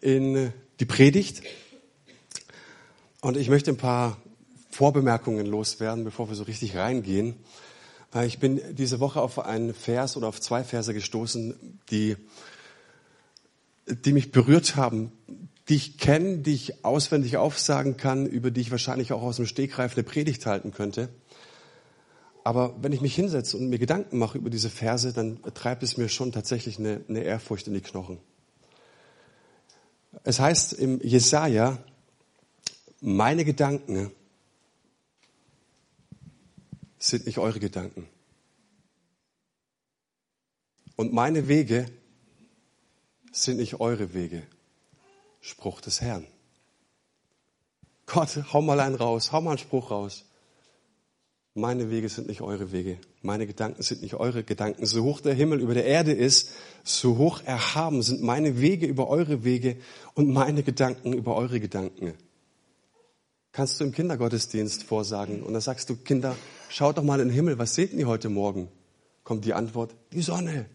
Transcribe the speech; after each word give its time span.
in 0.00 0.52
die 0.78 0.84
Predigt. 0.84 1.42
Und 3.20 3.36
ich 3.36 3.48
möchte 3.48 3.70
ein 3.70 3.76
paar 3.76 4.16
Vorbemerkungen 4.70 5.46
loswerden, 5.46 6.04
bevor 6.04 6.28
wir 6.28 6.36
so 6.36 6.44
richtig 6.44 6.76
reingehen. 6.76 7.34
Äh, 8.14 8.26
ich 8.26 8.38
bin 8.38 8.60
diese 8.72 9.00
Woche 9.00 9.20
auf 9.20 9.38
einen 9.38 9.74
Vers 9.74 10.16
oder 10.16 10.28
auf 10.28 10.40
zwei 10.40 10.64
Verse 10.64 10.94
gestoßen, 10.94 11.80
die, 11.90 12.16
die 13.88 14.12
mich 14.12 14.32
berührt 14.32 14.76
haben, 14.76 15.12
die 15.68 15.76
ich 15.76 15.98
kenne, 15.98 16.38
die 16.38 16.54
ich 16.54 16.84
auswendig 16.84 17.36
aufsagen 17.36 17.96
kann, 17.96 18.26
über 18.26 18.50
die 18.50 18.60
ich 18.60 18.70
wahrscheinlich 18.70 19.12
auch 19.12 19.22
aus 19.22 19.36
dem 19.36 19.46
Stegreif 19.46 19.94
eine 19.94 20.02
Predigt 20.02 20.46
halten 20.46 20.72
könnte. 20.72 21.10
Aber 22.42 22.74
wenn 22.82 22.92
ich 22.92 23.02
mich 23.02 23.14
hinsetze 23.14 23.56
und 23.56 23.68
mir 23.68 23.78
Gedanken 23.78 24.18
mache 24.18 24.38
über 24.38 24.50
diese 24.50 24.70
Verse, 24.70 25.12
dann 25.12 25.40
treibt 25.54 25.82
es 25.82 25.96
mir 25.96 26.08
schon 26.08 26.32
tatsächlich 26.32 26.78
eine, 26.78 27.02
eine 27.08 27.22
Ehrfurcht 27.22 27.66
in 27.66 27.74
die 27.74 27.82
Knochen. 27.82 28.18
Es 30.24 30.40
heißt 30.40 30.74
im 30.74 31.00
Jesaja, 31.00 31.78
meine 33.00 33.44
Gedanken 33.44 34.12
sind 36.98 37.26
nicht 37.26 37.38
eure 37.38 37.60
Gedanken. 37.60 38.06
Und 40.96 41.12
meine 41.12 41.48
Wege 41.48 41.86
sind 43.32 43.56
nicht 43.56 43.80
eure 43.80 44.12
Wege. 44.12 44.46
Spruch 45.40 45.80
des 45.80 46.02
Herrn. 46.02 46.26
Gott, 48.04 48.52
hau 48.52 48.60
mal 48.60 48.80
einen 48.80 48.96
raus, 48.96 49.32
hau 49.32 49.40
mal 49.40 49.50
einen 49.50 49.58
Spruch 49.58 49.90
raus. 49.90 50.26
Meine 51.54 51.90
Wege 51.90 52.08
sind 52.08 52.28
nicht 52.28 52.42
eure 52.42 52.70
Wege. 52.70 52.98
Meine 53.22 53.46
Gedanken 53.46 53.82
sind 53.82 54.02
nicht 54.02 54.14
eure 54.14 54.44
Gedanken. 54.44 54.86
So 54.86 55.02
hoch 55.02 55.20
der 55.20 55.34
Himmel 55.34 55.60
über 55.60 55.74
der 55.74 55.84
Erde 55.84 56.12
ist, 56.12 56.52
so 56.84 57.18
hoch 57.18 57.40
erhaben 57.44 58.02
sind 58.02 58.22
meine 58.22 58.60
Wege 58.60 58.86
über 58.86 59.08
eure 59.08 59.42
Wege 59.42 59.76
und 60.14 60.28
meine 60.28 60.62
Gedanken 60.62 61.12
über 61.12 61.34
eure 61.34 61.58
Gedanken. 61.58 62.14
Kannst 63.52 63.80
du 63.80 63.84
im 63.84 63.90
Kindergottesdienst 63.90 64.84
vorsagen 64.84 65.42
und 65.42 65.54
da 65.54 65.60
sagst 65.60 65.90
du, 65.90 65.96
Kinder, 65.96 66.36
schaut 66.68 66.98
doch 66.98 67.02
mal 67.02 67.18
in 67.18 67.28
den 67.28 67.34
Himmel, 67.34 67.58
was 67.58 67.74
seht 67.74 67.92
ihr 67.92 68.06
heute 68.06 68.28
Morgen? 68.28 68.68
Kommt 69.24 69.44
die 69.44 69.54
Antwort, 69.54 69.94
die 70.12 70.22
Sonne. 70.22 70.66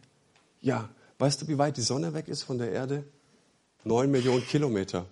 Ja, 0.59 0.89
weißt 1.19 1.41
du, 1.41 1.47
wie 1.47 1.57
weit 1.57 1.77
die 1.77 1.81
Sonne 1.81 2.13
weg 2.13 2.27
ist 2.27 2.43
von 2.43 2.57
der 2.57 2.71
Erde? 2.71 3.05
Neun 3.85 4.11
Millionen 4.11 4.45
Kilometer. 4.45 5.05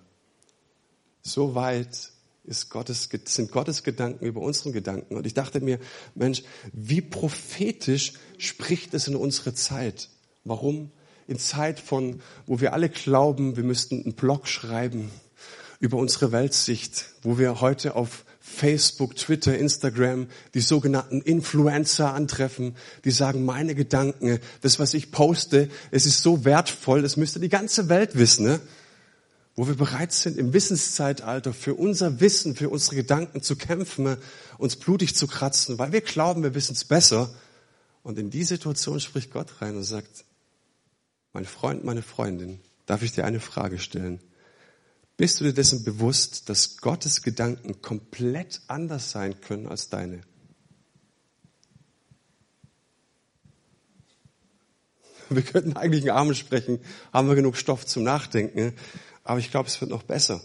So 1.22 1.56
weit 1.56 2.13
ist 2.44 2.70
Gottes, 2.70 3.10
sind 3.26 3.52
Gottes 3.52 3.84
Gedanken 3.84 4.26
über 4.26 4.42
unseren 4.42 4.74
Gedanken. 4.74 5.16
Und 5.16 5.26
ich 5.26 5.34
dachte 5.34 5.62
mir, 5.62 5.80
Mensch, 6.16 6.44
wie 6.74 7.02
prophetisch 7.02 8.14
spricht 8.38 8.94
es 8.94 9.08
in 9.08 9.16
unsere 9.16 9.54
Zeit? 9.54 10.10
Warum? 10.44 10.92
In 11.28 11.40
Zeit 11.40 11.80
von, 11.80 12.22
wo 12.46 12.60
wir 12.60 12.74
alle 12.74 12.90
glauben, 12.90 13.56
wir 13.56 13.64
müssten 13.64 14.04
einen 14.04 14.14
Blog 14.14 14.48
schreiben 14.48 15.10
über 15.80 15.98
unsere 15.98 16.32
Weltsicht, 16.32 17.10
wo 17.24 17.38
wir 17.38 17.62
heute 17.62 17.96
auf 17.96 18.26
Facebook, 18.40 19.16
Twitter, 19.16 19.58
Instagram 19.58 20.28
die 20.54 20.62
sogenannten 20.62 21.22
Influencer 21.22 22.14
antreffen, 22.14 22.76
die 23.06 23.12
sagen, 23.12 23.46
meine 23.46 23.74
Gedanken, 23.74 24.40
das, 24.62 24.80
was 24.80 24.94
ich 24.94 25.12
poste, 25.12 25.70
es 25.92 26.06
ist 26.06 26.22
so 26.22 26.44
wertvoll, 26.44 27.02
das 27.02 27.16
müsste 27.16 27.40
die 27.40 27.50
ganze 27.50 27.88
Welt 27.88 28.18
wissen. 28.18 28.46
Ne? 28.46 28.60
Wo 29.56 29.68
wir 29.68 29.76
bereit 29.76 30.12
sind, 30.12 30.38
im 30.38 30.54
Wissenszeitalter 30.54 31.54
für 31.54 31.76
unser 31.76 32.20
Wissen, 32.20 32.56
für 32.56 32.70
unsere 32.70 32.96
Gedanken 32.96 33.42
zu 33.42 33.56
kämpfen, 33.56 34.18
uns 34.58 34.76
blutig 34.76 35.16
zu 35.16 35.28
kratzen, 35.28 35.78
weil 35.78 35.92
wir 35.92 36.02
glauben, 36.02 36.42
wir 36.44 36.56
wissen 36.56 36.74
es 36.74 36.86
besser. 36.86 37.34
Und 38.02 38.18
in 38.18 38.30
die 38.30 38.44
Situation 38.44 39.00
spricht 39.00 39.32
Gott 39.32 39.62
rein 39.62 39.76
und 39.76 39.84
sagt, 39.84 40.26
mein 41.34 41.46
Freund, 41.46 41.84
meine 41.84 42.02
Freundin, 42.02 42.60
darf 42.86 43.04
ich 43.04 43.12
dir 43.12 43.26
eine 43.26 43.40
Frage 43.40 43.80
stellen? 43.80 44.20
Bist 45.18 45.40
du 45.40 45.44
dir 45.44 45.54
dessen 45.54 45.84
bewusst, 45.84 46.50
dass 46.50 46.78
Gottes 46.78 47.22
Gedanken 47.22 47.82
komplett 47.82 48.62
anders 48.68 49.12
sein 49.12 49.40
können 49.42 49.68
als 49.68 49.90
deine? 49.90 50.22
Wir 55.36 55.44
könnten 55.44 55.78
eigentlich 55.78 56.04
einen 56.04 56.18
Amen 56.18 56.36
sprechen, 56.36 56.80
haben 57.12 57.28
wir 57.28 57.36
genug 57.36 57.58
Stoff 57.58 57.86
zum 57.86 58.04
Nachdenken 58.04 58.74
aber 59.24 59.40
ich 59.40 59.52
glaube, 59.52 59.68
es 59.68 59.80
wird 59.80 59.92
noch 59.92 60.04
besser. 60.04 60.42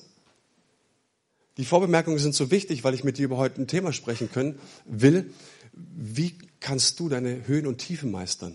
Die 1.57 1.65
Vorbemerkungen 1.65 2.19
sind 2.19 2.35
so 2.35 2.51
wichtig, 2.51 2.85
weil 2.85 2.95
ich 2.95 3.05
mit 3.05 3.19
dir 3.19 3.25
über 3.25 3.37
heute 3.37 3.61
ein 3.61 3.67
Thema 3.67 3.93
sprechen 3.93 4.31
können 4.31 4.59
will. 4.85 5.35
Wie 5.73 6.35
kannst 6.61 7.01
du 7.01 7.09
deine 7.09 7.47
Höhen 7.47 7.67
und 7.67 7.79
Tiefen 7.79 8.11
meistern? 8.11 8.55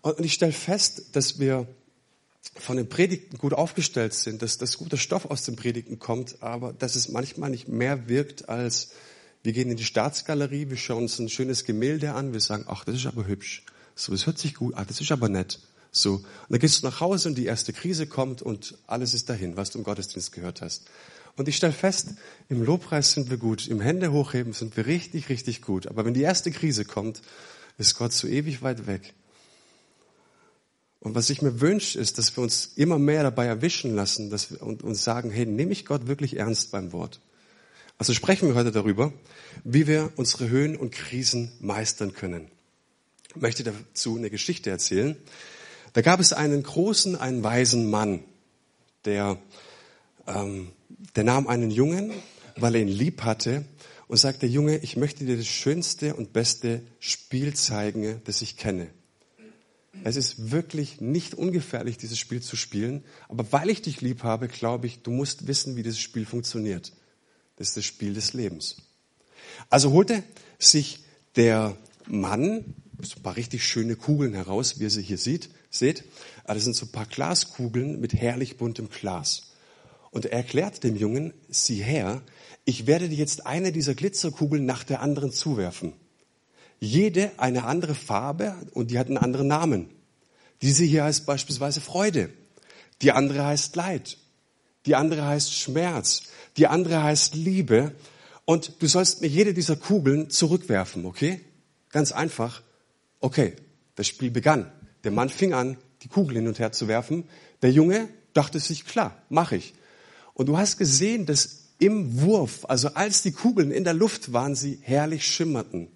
Und 0.00 0.20
ich 0.20 0.32
stelle 0.32 0.52
fest, 0.52 1.14
dass 1.14 1.38
wir 1.38 1.66
von 2.56 2.76
den 2.76 2.88
Predigten 2.88 3.38
gut 3.38 3.52
aufgestellt 3.52 4.14
sind, 4.14 4.42
dass 4.42 4.58
das 4.58 4.78
guter 4.78 4.96
Stoff 4.96 5.26
aus 5.26 5.44
den 5.44 5.54
Predigten 5.54 5.98
kommt, 5.98 6.42
aber 6.42 6.72
dass 6.72 6.96
es 6.96 7.08
manchmal 7.08 7.50
nicht 7.50 7.68
mehr 7.68 8.08
wirkt 8.08 8.48
als 8.48 8.92
wir 9.44 9.52
gehen 9.52 9.70
in 9.70 9.76
die 9.76 9.84
Staatsgalerie, 9.84 10.70
wir 10.70 10.76
schauen 10.76 11.02
uns 11.02 11.18
ein 11.18 11.28
schönes 11.28 11.64
Gemälde 11.64 12.14
an, 12.14 12.32
wir 12.32 12.40
sagen, 12.40 12.64
ach, 12.68 12.84
das 12.84 12.96
ist 12.96 13.06
aber 13.06 13.26
hübsch. 13.26 13.64
So, 13.94 14.12
das 14.12 14.26
hört 14.26 14.38
sich 14.38 14.54
gut, 14.54 14.74
ach, 14.76 14.86
das 14.86 15.00
ist 15.00 15.12
aber 15.12 15.28
nett. 15.28 15.58
So. 15.90 16.14
Und 16.14 16.26
dann 16.48 16.58
gehst 16.58 16.82
du 16.82 16.86
nach 16.86 17.00
Hause 17.00 17.28
und 17.28 17.36
die 17.36 17.44
erste 17.44 17.72
Krise 17.72 18.06
kommt 18.06 18.42
und 18.42 18.76
alles 18.86 19.14
ist 19.14 19.28
dahin, 19.28 19.56
was 19.56 19.70
du 19.70 19.78
im 19.78 19.84
Gottesdienst 19.84 20.32
gehört 20.32 20.62
hast. 20.62 20.84
Und 21.36 21.48
ich 21.48 21.56
stelle 21.56 21.72
fest, 21.72 22.08
im 22.48 22.62
Lobpreis 22.62 23.12
sind 23.12 23.30
wir 23.30 23.38
gut, 23.38 23.66
im 23.66 23.80
Hände 23.80 24.12
hochheben 24.12 24.52
sind 24.52 24.76
wir 24.76 24.86
richtig, 24.86 25.28
richtig 25.28 25.62
gut. 25.62 25.86
Aber 25.86 26.04
wenn 26.04 26.14
die 26.14 26.22
erste 26.22 26.50
Krise 26.50 26.84
kommt, 26.84 27.22
ist 27.78 27.96
Gott 27.96 28.12
so 28.12 28.26
ewig 28.26 28.62
weit 28.62 28.86
weg. 28.86 29.14
Und 31.00 31.14
was 31.14 31.30
ich 31.30 31.42
mir 31.42 31.60
wünsche, 31.60 31.98
ist, 31.98 32.18
dass 32.18 32.36
wir 32.36 32.44
uns 32.44 32.72
immer 32.76 32.98
mehr 32.98 33.22
dabei 33.24 33.46
erwischen 33.46 33.94
lassen 33.94 34.30
dass 34.30 34.52
wir, 34.52 34.62
und 34.62 34.82
uns 34.82 35.02
sagen, 35.02 35.30
hey, 35.30 35.46
nehme 35.46 35.72
ich 35.72 35.84
Gott 35.84 36.06
wirklich 36.06 36.36
ernst 36.36 36.70
beim 36.70 36.92
Wort? 36.92 37.20
Also 37.98 38.14
sprechen 38.14 38.48
wir 38.48 38.54
heute 38.54 38.72
darüber, 38.72 39.12
wie 39.64 39.86
wir 39.86 40.12
unsere 40.16 40.48
Höhen 40.48 40.76
und 40.76 40.92
Krisen 40.92 41.52
meistern 41.60 42.12
können. 42.12 42.50
Möchte 43.34 43.64
dazu 43.64 44.16
eine 44.16 44.30
Geschichte 44.30 44.70
erzählen. 44.70 45.16
Da 45.92 46.00
gab 46.00 46.20
es 46.20 46.32
einen 46.32 46.62
großen, 46.62 47.16
einen 47.16 47.42
weisen 47.42 47.90
Mann, 47.90 48.24
der, 49.04 49.38
ähm, 50.26 50.72
der 51.16 51.24
nahm 51.24 51.48
einen 51.48 51.70
Jungen, 51.70 52.12
weil 52.56 52.74
er 52.74 52.82
ihn 52.82 52.88
lieb 52.88 53.22
hatte, 53.22 53.64
und 54.08 54.18
sagte, 54.18 54.46
Junge, 54.46 54.76
ich 54.78 54.96
möchte 54.96 55.24
dir 55.24 55.38
das 55.38 55.46
schönste 55.46 56.14
und 56.14 56.34
beste 56.34 56.82
Spiel 57.00 57.54
zeigen, 57.54 58.20
das 58.24 58.42
ich 58.42 58.58
kenne. 58.58 58.90
Es 60.04 60.16
ist 60.16 60.50
wirklich 60.50 61.00
nicht 61.00 61.34
ungefährlich, 61.34 61.96
dieses 61.96 62.18
Spiel 62.18 62.42
zu 62.42 62.56
spielen, 62.56 63.04
aber 63.28 63.50
weil 63.52 63.70
ich 63.70 63.80
dich 63.80 64.02
lieb 64.02 64.22
habe, 64.22 64.48
glaube 64.48 64.86
ich, 64.86 65.02
du 65.02 65.10
musst 65.10 65.46
wissen, 65.46 65.76
wie 65.76 65.82
dieses 65.82 66.00
Spiel 66.00 66.26
funktioniert. 66.26 66.92
Das 67.56 67.68
ist 67.68 67.76
das 67.78 67.84
Spiel 67.84 68.12
des 68.12 68.32
Lebens. 68.32 68.76
Also 69.70 69.92
holte 69.92 70.22
sich 70.58 71.04
der 71.36 71.76
Mann 72.06 72.74
so 73.00 73.16
ein 73.16 73.22
paar 73.22 73.36
richtig 73.36 73.64
schöne 73.64 73.96
Kugeln 73.96 74.34
heraus, 74.34 74.78
wie 74.78 74.84
ihr 74.84 74.90
sie 74.90 75.02
hier 75.02 75.18
sieht, 75.18 75.50
seht. 75.70 76.04
Ah, 76.44 76.54
das 76.54 76.64
sind 76.64 76.76
so 76.76 76.86
ein 76.86 76.92
paar 76.92 77.06
Glaskugeln 77.06 78.00
mit 78.00 78.14
herrlich 78.14 78.56
buntem 78.56 78.88
Glas. 78.90 79.52
Und 80.10 80.26
er 80.26 80.32
erklärt 80.32 80.84
dem 80.84 80.94
Jungen, 80.96 81.32
sieh 81.48 81.82
her, 81.82 82.22
ich 82.64 82.86
werde 82.86 83.08
dir 83.08 83.16
jetzt 83.16 83.46
eine 83.46 83.72
dieser 83.72 83.94
Glitzerkugeln 83.94 84.64
nach 84.64 84.84
der 84.84 85.00
anderen 85.00 85.32
zuwerfen. 85.32 85.94
Jede 86.78 87.32
eine 87.38 87.64
andere 87.64 87.94
Farbe 87.94 88.56
und 88.72 88.90
die 88.90 88.98
hat 88.98 89.06
einen 89.06 89.18
anderen 89.18 89.48
Namen. 89.48 89.88
Diese 90.60 90.84
hier 90.84 91.04
heißt 91.04 91.26
beispielsweise 91.26 91.80
Freude. 91.80 92.28
Die 93.00 93.12
andere 93.12 93.46
heißt 93.46 93.74
Leid. 93.74 94.18
Die 94.86 94.94
andere 94.94 95.24
heißt 95.26 95.54
Schmerz. 95.54 96.24
Die 96.56 96.66
andere 96.66 97.02
heißt 97.02 97.34
Liebe. 97.34 97.92
Und 98.44 98.72
du 98.80 98.86
sollst 98.86 99.22
mir 99.22 99.28
jede 99.28 99.54
dieser 99.54 99.76
Kugeln 99.76 100.30
zurückwerfen, 100.30 101.06
okay? 101.06 101.40
Ganz 101.90 102.12
einfach. 102.12 102.62
Okay, 103.22 103.54
das 103.94 104.08
Spiel 104.08 104.32
begann. 104.32 104.70
Der 105.04 105.12
Mann 105.12 105.28
fing 105.28 105.54
an, 105.54 105.78
die 106.02 106.08
Kugel 106.08 106.36
hin 106.36 106.48
und 106.48 106.58
her 106.58 106.72
zu 106.72 106.88
werfen. 106.88 107.24
Der 107.62 107.70
Junge 107.70 108.08
dachte 108.34 108.58
sich, 108.58 108.84
klar, 108.84 109.22
mache 109.28 109.56
ich. 109.56 109.74
Und 110.34 110.46
du 110.46 110.58
hast 110.58 110.76
gesehen, 110.76 111.24
dass 111.24 111.68
im 111.78 112.20
Wurf, 112.20 112.64
also 112.64 112.88
als 112.94 113.22
die 113.22 113.32
Kugeln 113.32 113.70
in 113.70 113.84
der 113.84 113.94
Luft 113.94 114.32
waren, 114.32 114.56
sie 114.56 114.80
herrlich 114.82 115.24
schimmerten. 115.24 115.88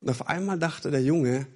Und 0.00 0.10
auf 0.10 0.28
einmal 0.28 0.58
dachte 0.58 0.92
der 0.92 1.02
Junge, 1.02 1.46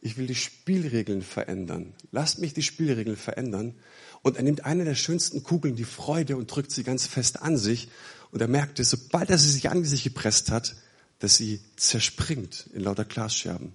ich 0.00 0.16
will 0.16 0.26
die 0.26 0.34
Spielregeln 0.34 1.20
verändern. 1.20 1.92
Lasst 2.10 2.38
mich 2.38 2.54
die 2.54 2.62
Spielregeln 2.62 3.16
verändern. 3.16 3.74
Und 4.22 4.38
er 4.38 4.44
nimmt 4.44 4.64
eine 4.64 4.84
der 4.84 4.94
schönsten 4.94 5.42
Kugeln, 5.42 5.76
die 5.76 5.84
Freude, 5.84 6.38
und 6.38 6.46
drückt 6.46 6.70
sie 6.70 6.84
ganz 6.84 7.06
fest 7.06 7.42
an 7.42 7.58
sich. 7.58 7.90
Und 8.30 8.40
er 8.40 8.48
merkte, 8.48 8.82
sobald 8.82 9.28
er 9.28 9.36
sie 9.36 9.50
sich 9.50 9.68
an 9.68 9.84
sich 9.84 10.04
gepresst 10.04 10.50
hat, 10.50 10.74
dass 11.18 11.36
sie 11.36 11.60
zerspringt 11.76 12.68
in 12.72 12.82
lauter 12.82 13.04
Glasscherben. 13.04 13.72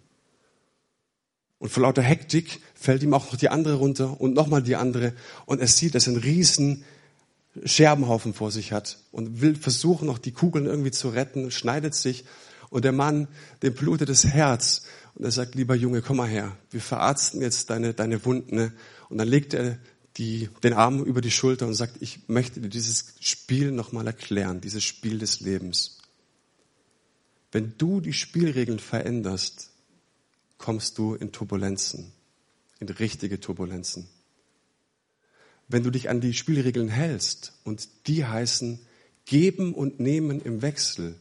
Und 1.60 1.69
vor 1.69 1.84
lauter 1.84 2.01
Hektik 2.01 2.62
fällt 2.75 3.04
ihm 3.04 3.13
auch 3.13 3.31
noch 3.31 3.38
die 3.38 3.50
andere 3.50 3.75
runter 3.75 4.19
und 4.19 4.34
nochmal 4.34 4.63
die 4.63 4.75
andere. 4.75 5.13
Und 5.45 5.62
er 5.62 5.68
sieht, 5.68 5.95
dass 5.95 6.07
er 6.07 6.13
einen 6.13 6.22
riesen 6.22 6.84
Scherbenhaufen 7.63 8.34
vor 8.34 8.51
sich 8.51 8.74
hat 8.74 8.98
und 9.12 9.42
will 9.42 9.56
versuchen, 9.56 10.07
noch 10.07 10.18
die 10.18 10.31
Kugeln 10.31 10.66
irgendwie 10.66 10.92
zu 10.92 11.10
retten, 11.10 11.51
schneidet 11.51 11.95
sich. 11.95 12.25
Und 12.69 12.84
der 12.84 12.92
Mann, 12.92 13.28
dem 13.62 13.74
blutet 13.75 14.10
das 14.10 14.25
Herz. 14.25 14.84
Und 15.16 15.24
er 15.24 15.31
sagt, 15.31 15.56
lieber 15.56 15.75
Junge, 15.75 16.01
komm 16.01 16.18
mal 16.18 16.28
her. 16.28 16.57
Wir 16.72 16.81
verarzten 16.81 17.42
jetzt 17.42 17.69
deine, 17.69 17.94
deine 17.94 18.25
Wunden. 18.25 18.74
Und 19.10 19.18
dann 19.18 19.28
legt 19.28 19.54
er 19.54 19.78
die, 20.18 20.50
den 20.63 20.74
Arm 20.74 21.04
über 21.04 21.22
die 21.22 21.31
Schulter 21.31 21.68
und 21.68 21.75
sagt, 21.75 22.01
ich 22.01 22.28
möchte 22.28 22.60
dir 22.60 22.69
dieses 22.69 23.13
Spiel 23.19 23.72
nochmal 23.72 24.07
erklären, 24.07 24.60
dieses 24.60 24.84
Spiel 24.84 25.19
des 25.19 25.40
Lebens. 25.40 26.00
Wenn 27.53 27.75
du 27.77 28.01
die 28.01 28.13
Spielregeln 28.13 28.79
veränderst, 28.79 29.69
kommst 30.57 30.97
du 30.97 31.13
in 31.13 31.31
Turbulenzen, 31.31 32.11
in 32.79 32.89
richtige 32.89 33.39
Turbulenzen. 33.39 34.09
Wenn 35.67 35.83
du 35.83 35.91
dich 35.91 36.09
an 36.09 36.19
die 36.19 36.33
Spielregeln 36.33 36.89
hältst 36.89 37.53
und 37.63 37.88
die 38.07 38.25
heißen 38.25 38.79
geben 39.25 39.75
und 39.75 40.00
nehmen 40.00 40.41
im 40.41 40.63
Wechsel, 40.63 41.13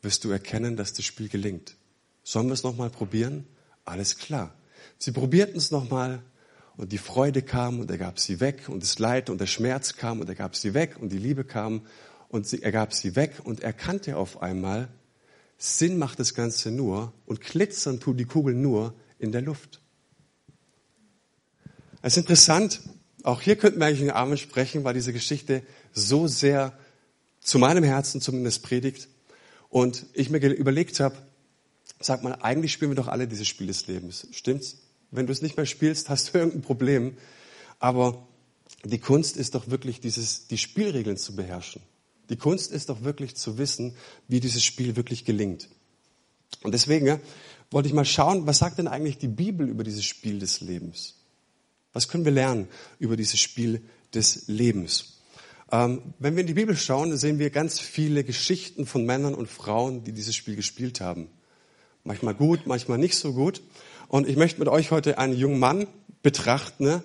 wirst 0.00 0.24
du 0.24 0.30
erkennen, 0.30 0.76
dass 0.76 0.94
das 0.94 1.04
Spiel 1.04 1.28
gelingt. 1.28 1.76
Sollen 2.24 2.46
wir 2.46 2.54
es 2.54 2.62
nochmal 2.62 2.88
probieren? 2.88 3.46
Alles 3.84 4.16
klar. 4.16 4.54
Sie 4.96 5.12
probierten 5.12 5.56
es 5.56 5.70
nochmal 5.70 6.22
und 6.78 6.90
die 6.92 6.98
Freude 6.98 7.42
kam 7.42 7.80
und 7.80 7.90
er 7.90 7.98
gab 7.98 8.18
sie 8.18 8.40
weg 8.40 8.70
und 8.70 8.82
das 8.82 8.98
Leid 8.98 9.28
und 9.28 9.42
der 9.42 9.46
Schmerz 9.46 9.94
kam 9.96 10.20
und 10.20 10.28
er 10.30 10.36
gab 10.36 10.56
sie 10.56 10.72
weg 10.72 10.96
und 10.98 11.10
die 11.10 11.18
Liebe 11.18 11.44
kam 11.44 11.84
und 12.28 12.50
er 12.50 12.72
gab 12.72 12.94
sie 12.94 13.14
weg 13.14 13.42
und 13.44 13.60
erkannte 13.60 14.16
auf 14.16 14.40
einmal, 14.40 14.88
Sinn 15.58 15.98
macht 15.98 16.18
das 16.18 16.34
Ganze 16.34 16.70
nur 16.70 17.12
und 17.24 17.40
glitzern 17.40 18.00
tut 18.00 18.18
die 18.18 18.24
Kugel 18.24 18.54
nur 18.54 18.94
in 19.18 19.32
der 19.32 19.42
Luft. 19.42 19.80
Es 22.02 22.14
ist 22.14 22.18
interessant, 22.18 22.80
auch 23.22 23.40
hier 23.40 23.56
könnten 23.56 23.80
wir 23.80 23.86
eigentlich 23.86 24.02
in 24.02 24.10
Armen 24.10 24.36
sprechen, 24.36 24.84
weil 24.84 24.94
diese 24.94 25.12
Geschichte 25.12 25.62
so 25.92 26.28
sehr 26.28 26.78
zu 27.40 27.58
meinem 27.58 27.84
Herzen 27.84 28.20
zumindest 28.20 28.62
predigt. 28.62 29.08
Und 29.68 30.06
ich 30.12 30.30
mir 30.30 30.38
überlegt 30.38 31.00
habe, 31.00 31.16
sag 32.00 32.22
mal, 32.22 32.34
eigentlich 32.34 32.72
spielen 32.72 32.92
wir 32.92 32.96
doch 32.96 33.08
alle 33.08 33.26
dieses 33.26 33.48
Spiel 33.48 33.66
des 33.66 33.86
Lebens. 33.86 34.28
Stimmt's? 34.30 34.78
Wenn 35.10 35.26
du 35.26 35.32
es 35.32 35.42
nicht 35.42 35.56
mehr 35.56 35.66
spielst, 35.66 36.08
hast 36.08 36.28
du 36.28 36.38
irgendein 36.38 36.62
Problem. 36.62 37.16
Aber 37.78 38.26
die 38.84 38.98
Kunst 38.98 39.36
ist 39.36 39.54
doch 39.54 39.68
wirklich 39.68 40.00
dieses, 40.00 40.46
die 40.46 40.58
Spielregeln 40.58 41.16
zu 41.16 41.34
beherrschen. 41.34 41.82
Die 42.28 42.36
Kunst 42.36 42.72
ist 42.72 42.88
doch 42.88 43.02
wirklich 43.04 43.36
zu 43.36 43.58
wissen, 43.58 43.94
wie 44.28 44.40
dieses 44.40 44.64
Spiel 44.64 44.96
wirklich 44.96 45.24
gelingt. 45.24 45.68
Und 46.62 46.72
deswegen 46.72 47.20
wollte 47.70 47.88
ich 47.88 47.94
mal 47.94 48.04
schauen, 48.04 48.46
was 48.46 48.58
sagt 48.58 48.78
denn 48.78 48.88
eigentlich 48.88 49.18
die 49.18 49.28
Bibel 49.28 49.68
über 49.68 49.84
dieses 49.84 50.04
Spiel 50.04 50.38
des 50.38 50.60
Lebens? 50.60 51.14
Was 51.92 52.08
können 52.08 52.24
wir 52.24 52.32
lernen 52.32 52.68
über 52.98 53.16
dieses 53.16 53.40
Spiel 53.40 53.82
des 54.12 54.48
Lebens? 54.48 55.16
Ähm, 55.72 56.14
wenn 56.18 56.36
wir 56.36 56.42
in 56.42 56.46
die 56.46 56.54
Bibel 56.54 56.76
schauen, 56.76 57.16
sehen 57.16 57.38
wir 57.38 57.50
ganz 57.50 57.80
viele 57.80 58.22
Geschichten 58.22 58.86
von 58.86 59.04
Männern 59.04 59.34
und 59.34 59.48
Frauen, 59.48 60.04
die 60.04 60.12
dieses 60.12 60.36
Spiel 60.36 60.56
gespielt 60.56 61.00
haben. 61.00 61.28
Manchmal 62.04 62.34
gut, 62.34 62.66
manchmal 62.66 62.98
nicht 62.98 63.16
so 63.16 63.32
gut. 63.32 63.62
Und 64.08 64.28
ich 64.28 64.36
möchte 64.36 64.60
mit 64.60 64.68
euch 64.68 64.92
heute 64.92 65.18
einen 65.18 65.36
jungen 65.36 65.58
Mann 65.58 65.88
betrachten, 66.22 66.84
ne? 66.84 67.02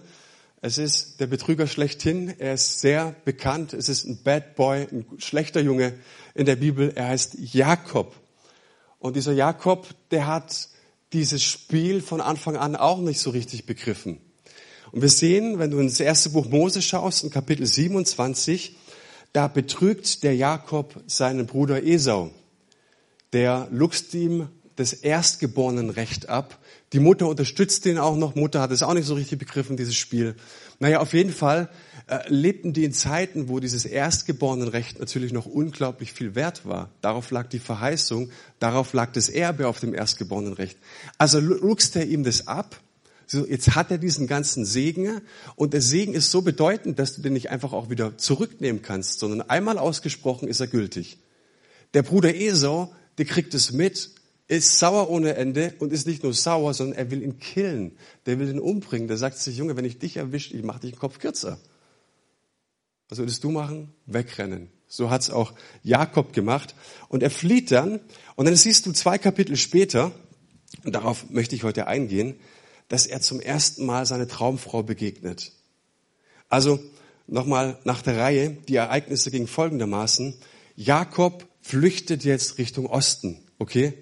Es 0.63 0.77
ist 0.77 1.19
der 1.19 1.25
Betrüger 1.25 1.65
schlechthin. 1.65 2.35
Er 2.37 2.53
ist 2.53 2.81
sehr 2.81 3.15
bekannt. 3.25 3.73
Es 3.73 3.89
ist 3.89 4.05
ein 4.05 4.21
Bad 4.21 4.55
Boy, 4.55 4.87
ein 4.91 5.05
schlechter 5.17 5.59
Junge 5.59 5.93
in 6.35 6.45
der 6.45 6.55
Bibel. 6.55 6.91
Er 6.93 7.07
heißt 7.07 7.35
Jakob. 7.39 8.15
Und 8.99 9.15
dieser 9.15 9.33
Jakob, 9.33 9.87
der 10.11 10.27
hat 10.27 10.69
dieses 11.13 11.41
Spiel 11.41 11.99
von 11.99 12.21
Anfang 12.21 12.57
an 12.57 12.75
auch 12.75 12.99
nicht 12.99 13.19
so 13.19 13.31
richtig 13.31 13.65
begriffen. 13.65 14.19
Und 14.91 15.01
wir 15.01 15.09
sehen, 15.09 15.57
wenn 15.57 15.71
du 15.71 15.79
ins 15.79 15.99
erste 15.99 16.29
Buch 16.29 16.47
Mose 16.47 16.83
schaust, 16.83 17.23
in 17.23 17.31
Kapitel 17.31 17.65
27, 17.65 18.75
da 19.33 19.47
betrügt 19.47 20.21
der 20.21 20.35
Jakob 20.35 21.01
seinen 21.07 21.47
Bruder 21.47 21.83
Esau. 21.83 22.29
Der 23.33 23.67
luchst 23.71 24.13
ihm 24.13 24.49
das 24.81 24.93
Erstgeborenenrecht 24.93 26.29
ab 26.29 26.59
die 26.93 26.99
Mutter 26.99 27.27
unterstützt 27.27 27.85
den 27.85 27.97
auch 27.97 28.17
noch. 28.17 28.35
Mutter 28.35 28.59
hat 28.59 28.71
es 28.71 28.83
auch 28.83 28.93
nicht 28.93 29.05
so 29.05 29.13
richtig 29.13 29.39
begriffen, 29.39 29.77
dieses 29.77 29.95
Spiel. 29.95 30.35
Naja, 30.79 30.99
auf 30.99 31.13
jeden 31.13 31.31
Fall 31.31 31.69
äh, 32.07 32.19
lebten 32.27 32.73
die 32.73 32.83
in 32.83 32.91
Zeiten, 32.91 33.47
wo 33.47 33.61
dieses 33.61 33.85
Erstgeborenenrecht 33.85 34.99
natürlich 34.99 35.31
noch 35.31 35.45
unglaublich 35.45 36.11
viel 36.11 36.35
wert 36.35 36.65
war. 36.65 36.89
Darauf 36.99 37.31
lag 37.31 37.47
die 37.47 37.59
Verheißung, 37.59 38.29
darauf 38.59 38.91
lag 38.91 39.13
das 39.13 39.29
Erbe 39.29 39.67
auf 39.67 39.79
dem 39.79 39.93
Erstgeborenenrecht. 39.93 40.77
Also 41.17 41.39
luchst 41.39 41.95
er 41.95 42.05
ihm 42.05 42.23
das 42.23 42.47
ab. 42.47 42.81
So, 43.25 43.47
jetzt 43.47 43.75
hat 43.75 43.89
er 43.91 43.97
diesen 43.97 44.27
ganzen 44.27 44.65
Segen 44.65 45.21
und 45.55 45.73
der 45.73 45.81
Segen 45.81 46.13
ist 46.13 46.31
so 46.31 46.41
bedeutend, 46.41 46.99
dass 46.99 47.15
du 47.15 47.21
den 47.21 47.31
nicht 47.31 47.49
einfach 47.49 47.71
auch 47.71 47.89
wieder 47.89 48.17
zurücknehmen 48.17 48.81
kannst, 48.81 49.19
sondern 49.19 49.41
einmal 49.49 49.77
ausgesprochen 49.77 50.49
ist 50.49 50.59
er 50.59 50.67
gültig. 50.67 51.19
Der 51.93 52.03
Bruder 52.03 52.35
Esau, 52.35 52.93
der 53.17 53.25
kriegt 53.25 53.53
es 53.53 53.71
mit 53.71 54.09
ist 54.51 54.79
sauer 54.79 55.09
ohne 55.09 55.35
Ende 55.35 55.73
und 55.79 55.93
ist 55.93 56.05
nicht 56.05 56.23
nur 56.23 56.33
sauer, 56.33 56.73
sondern 56.73 56.97
er 56.97 57.09
will 57.09 57.23
ihn 57.23 57.39
killen. 57.39 57.97
Der 58.25 58.37
will 58.37 58.49
ihn 58.49 58.59
umbringen. 58.59 59.07
Der 59.07 59.15
sagt 59.15 59.37
sich, 59.37 59.55
Junge, 59.55 59.77
wenn 59.77 59.85
ich 59.85 59.97
dich 59.97 60.17
erwische, 60.17 60.53
ich 60.57 60.61
mache 60.61 60.81
dich 60.81 60.91
den 60.91 60.99
Kopf 60.99 61.19
kürzer. 61.19 61.57
Was 63.07 63.17
würdest 63.17 63.45
du 63.45 63.51
machen? 63.51 63.93
Wegrennen. 64.07 64.69
So 64.89 65.09
hat's 65.09 65.29
auch 65.29 65.53
Jakob 65.83 66.33
gemacht. 66.33 66.75
Und 67.07 67.23
er 67.23 67.31
flieht 67.31 67.71
dann. 67.71 68.01
Und 68.35 68.43
dann 68.43 68.57
siehst 68.57 68.85
du 68.85 68.91
zwei 68.91 69.17
Kapitel 69.17 69.55
später, 69.55 70.11
und 70.83 70.93
darauf 70.93 71.29
möchte 71.29 71.55
ich 71.55 71.63
heute 71.63 71.87
eingehen, 71.87 72.35
dass 72.89 73.05
er 73.05 73.21
zum 73.21 73.39
ersten 73.39 73.85
Mal 73.85 74.05
seine 74.05 74.27
Traumfrau 74.27 74.83
begegnet. 74.83 75.53
Also 76.49 76.77
nochmal 77.25 77.79
nach 77.85 78.01
der 78.01 78.17
Reihe, 78.17 78.49
die 78.67 78.75
Ereignisse 78.75 79.31
gingen 79.31 79.47
folgendermaßen. 79.47 80.33
Jakob 80.75 81.47
flüchtet 81.61 82.25
jetzt 82.25 82.57
Richtung 82.57 82.87
Osten, 82.87 83.39
okay? 83.57 83.93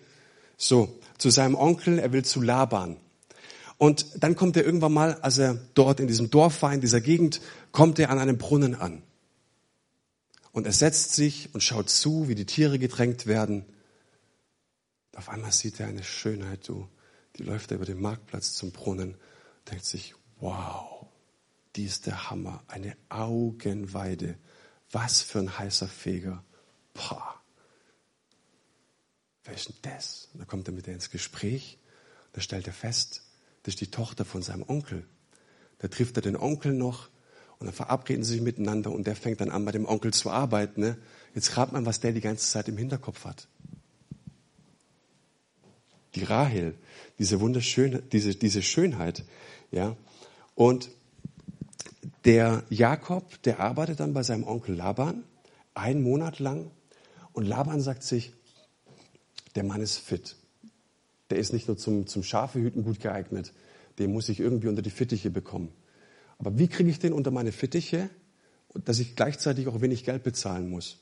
So, 0.62 1.00
zu 1.18 1.30
seinem 1.30 1.56
Onkel, 1.56 2.00
er 2.00 2.12
will 2.12 2.26
zu 2.26 2.42
Laban. 2.42 2.98
Und 3.78 4.22
dann 4.22 4.36
kommt 4.36 4.58
er 4.58 4.66
irgendwann 4.66 4.92
mal, 4.92 5.14
als 5.22 5.38
er 5.38 5.58
dort 5.74 6.02
in 6.02 6.08
diesem 6.08 6.30
Dorf 6.30 6.62
war, 6.62 6.74
in 6.74 6.82
dieser 6.82 7.00
Gegend, 7.00 7.40
kommt 7.72 7.98
er 7.98 8.10
an 8.10 8.20
einem 8.20 8.38
Brunnen 8.38 8.76
an. 8.76 9.02
Und 10.52 10.66
er 10.66 10.74
setzt 10.74 11.14
sich 11.14 11.54
und 11.54 11.62
schaut 11.62 11.90
zu, 11.90 12.28
wie 12.28 12.36
die 12.36 12.46
Tiere 12.46 12.78
gedrängt 12.78 13.26
werden. 13.26 13.66
Auf 15.16 15.30
einmal 15.30 15.54
sieht 15.54 15.80
er 15.80 15.88
eine 15.88 16.04
Schönheit, 16.04 16.68
du, 16.68 16.90
die 17.38 17.44
läuft 17.44 17.72
er 17.72 17.76
über 17.78 17.86
den 17.86 18.02
Marktplatz 18.02 18.54
zum 18.54 18.72
Brunnen, 18.72 19.16
denkt 19.72 19.86
sich, 19.86 20.14
wow, 20.42 21.06
die 21.78 21.86
ist 21.86 22.06
der 22.06 22.30
Hammer, 22.30 22.64
eine 22.68 22.98
Augenweide. 23.08 24.38
Was 24.92 25.22
für 25.22 25.40
ein 25.40 25.58
heißer 25.58 25.88
Feger. 25.88 26.44
Pah 26.94 27.39
wer 29.50 29.56
ist 29.56 29.70
denn 29.70 29.76
das? 29.82 30.30
Und 30.34 30.40
dann 30.40 30.48
kommt 30.48 30.68
er 30.68 30.74
mit 30.74 30.88
ihr 30.88 30.94
ins 30.94 31.10
Gespräch. 31.10 31.78
Da 32.34 32.42
stellt 32.42 32.68
er 32.68 32.74
fest, 32.74 33.24
das 33.64 33.74
ist 33.74 33.82
die 33.82 33.92
Tochter 33.92 34.24
von 34.24 34.42
seinem 34.42 34.64
Onkel. 34.68 35.06
Da 35.80 35.88
trifft 35.88 36.16
er 36.18 36.22
den 36.22 36.38
Onkel 36.38 36.74
noch 36.74 37.10
und 37.58 37.66
dann 37.66 37.74
verabreden 37.74 38.24
sie 38.24 38.34
sich 38.34 38.42
miteinander 38.42 38.92
und 38.92 39.08
der 39.08 39.16
fängt 39.16 39.42
dann 39.42 39.50
an, 39.50 39.66
bei 39.66 39.72
dem 39.72 39.86
Onkel 39.86 40.14
zu 40.14 40.30
arbeiten. 40.30 40.82
Ne? 40.82 40.98
Jetzt 41.34 41.58
rat 41.58 41.72
man, 41.72 41.86
was 41.86 42.00
der 42.00 42.14
die 42.14 42.22
ganze 42.22 42.50
Zeit 42.50 42.68
im 42.68 42.78
Hinterkopf 42.78 43.26
hat. 43.26 43.48
Die 46.16 46.24
Rahel, 46.24 46.76
diese 47.18 47.40
wunderschöne, 47.40 48.02
diese, 48.02 48.36
diese 48.36 48.62
Schönheit, 48.62 49.24
ja. 49.72 49.96
Und 50.56 50.90
der 52.26 52.64
Jakob, 52.70 53.42
der 53.44 53.60
arbeitet 53.60 54.00
dann 54.00 54.14
bei 54.14 54.24
seinem 54.24 54.44
Onkel 54.44 54.76
Laban 54.76 55.24
einen 55.74 56.02
Monat 56.02 56.40
lang 56.40 56.72
und 57.34 57.46
Laban 57.46 57.80
sagt 57.80 58.04
sich, 58.04 58.34
der 59.56 59.64
Mann 59.64 59.82
ist 59.82 59.98
fit. 59.98 60.36
Der 61.30 61.38
ist 61.38 61.54
nicht 61.54 61.68
nur 61.68 61.78
zum, 61.78 62.08
zum 62.08 62.24
Schafehüten 62.24 62.84
gut 62.84 63.00
geeignet, 63.00 63.54
den 64.00 64.14
muss 64.14 64.30
ich 64.30 64.40
irgendwie 64.40 64.68
unter 64.68 64.82
die 64.82 64.90
Fittiche 64.90 65.30
bekommen. 65.30 65.72
Aber 66.38 66.58
wie 66.58 66.68
kriege 66.68 66.90
ich 66.90 67.00
den 67.00 67.14
unter 67.14 67.32
meine 67.32 67.52
Fittiche, 67.52 68.10
dass 68.74 69.00
ich 69.00 69.16
gleichzeitig 69.16 69.68
auch 69.68 69.82
wenig 69.82 70.06
Geld 70.06 70.24
bezahlen 70.24 70.70
muss? 70.70 70.98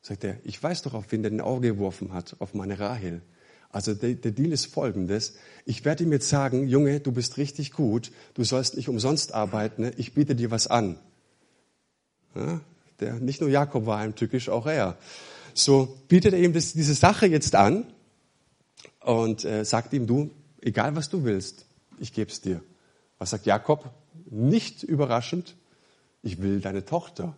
Sagt 0.00 0.24
er, 0.24 0.38
ich 0.44 0.60
weiß 0.60 0.82
doch, 0.82 0.94
auf 0.94 1.12
wen 1.12 1.22
der 1.22 1.30
den 1.30 1.40
Auge 1.40 1.74
geworfen 1.74 2.12
hat, 2.12 2.36
auf 2.40 2.54
meine 2.54 2.78
Rahel. 2.78 3.22
Also 3.70 3.94
der, 3.94 4.14
der 4.14 4.32
Deal 4.32 4.52
ist 4.52 4.66
folgendes. 4.66 5.34
Ich 5.64 5.84
werde 5.84 6.04
ihm 6.04 6.12
jetzt 6.12 6.28
sagen, 6.28 6.66
Junge, 6.66 7.00
du 7.00 7.12
bist 7.12 7.36
richtig 7.36 7.72
gut, 7.72 8.10
du 8.34 8.44
sollst 8.44 8.76
nicht 8.76 8.88
umsonst 8.88 9.32
arbeiten, 9.32 9.82
ne? 9.82 9.92
ich 9.96 10.14
biete 10.14 10.34
dir 10.34 10.50
was 10.50 10.66
an. 10.66 10.98
Ja, 12.34 12.60
der, 13.00 13.14
nicht 13.14 13.40
nur 13.40 13.50
Jakob 13.50 13.86
war 13.86 13.98
heimtückisch, 13.98 14.48
auch 14.48 14.66
er 14.66 14.98
so 15.54 15.98
bietet 16.08 16.34
er 16.34 16.40
ihm 16.40 16.52
das, 16.52 16.72
diese 16.72 16.94
Sache 16.94 17.26
jetzt 17.26 17.54
an 17.54 17.86
und 19.00 19.44
äh, 19.44 19.64
sagt 19.64 19.92
ihm, 19.92 20.06
du, 20.06 20.30
egal 20.60 20.96
was 20.96 21.08
du 21.08 21.24
willst, 21.24 21.66
ich 21.98 22.12
gebe 22.12 22.30
es 22.30 22.40
dir. 22.40 22.62
Was 23.18 23.30
sagt 23.30 23.46
Jakob? 23.46 23.90
Nicht 24.30 24.82
überraschend, 24.82 25.56
ich 26.22 26.40
will 26.40 26.60
deine 26.60 26.84
Tochter. 26.84 27.36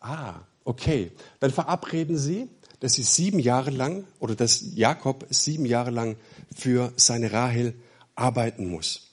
Ah, 0.00 0.34
okay. 0.64 1.12
Dann 1.40 1.50
verabreden 1.50 2.18
sie, 2.18 2.48
dass 2.80 2.94
sie 2.94 3.02
sieben 3.02 3.38
Jahre 3.38 3.70
lang 3.70 4.04
oder 4.18 4.34
dass 4.34 4.62
Jakob 4.74 5.26
sieben 5.30 5.64
Jahre 5.64 5.90
lang 5.90 6.16
für 6.54 6.92
seine 6.96 7.32
Rahel 7.32 7.74
arbeiten 8.14 8.68
muss. 8.68 9.12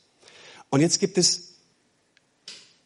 Und 0.70 0.82
jetzt 0.82 1.00
gibt 1.00 1.17
es 1.17 1.55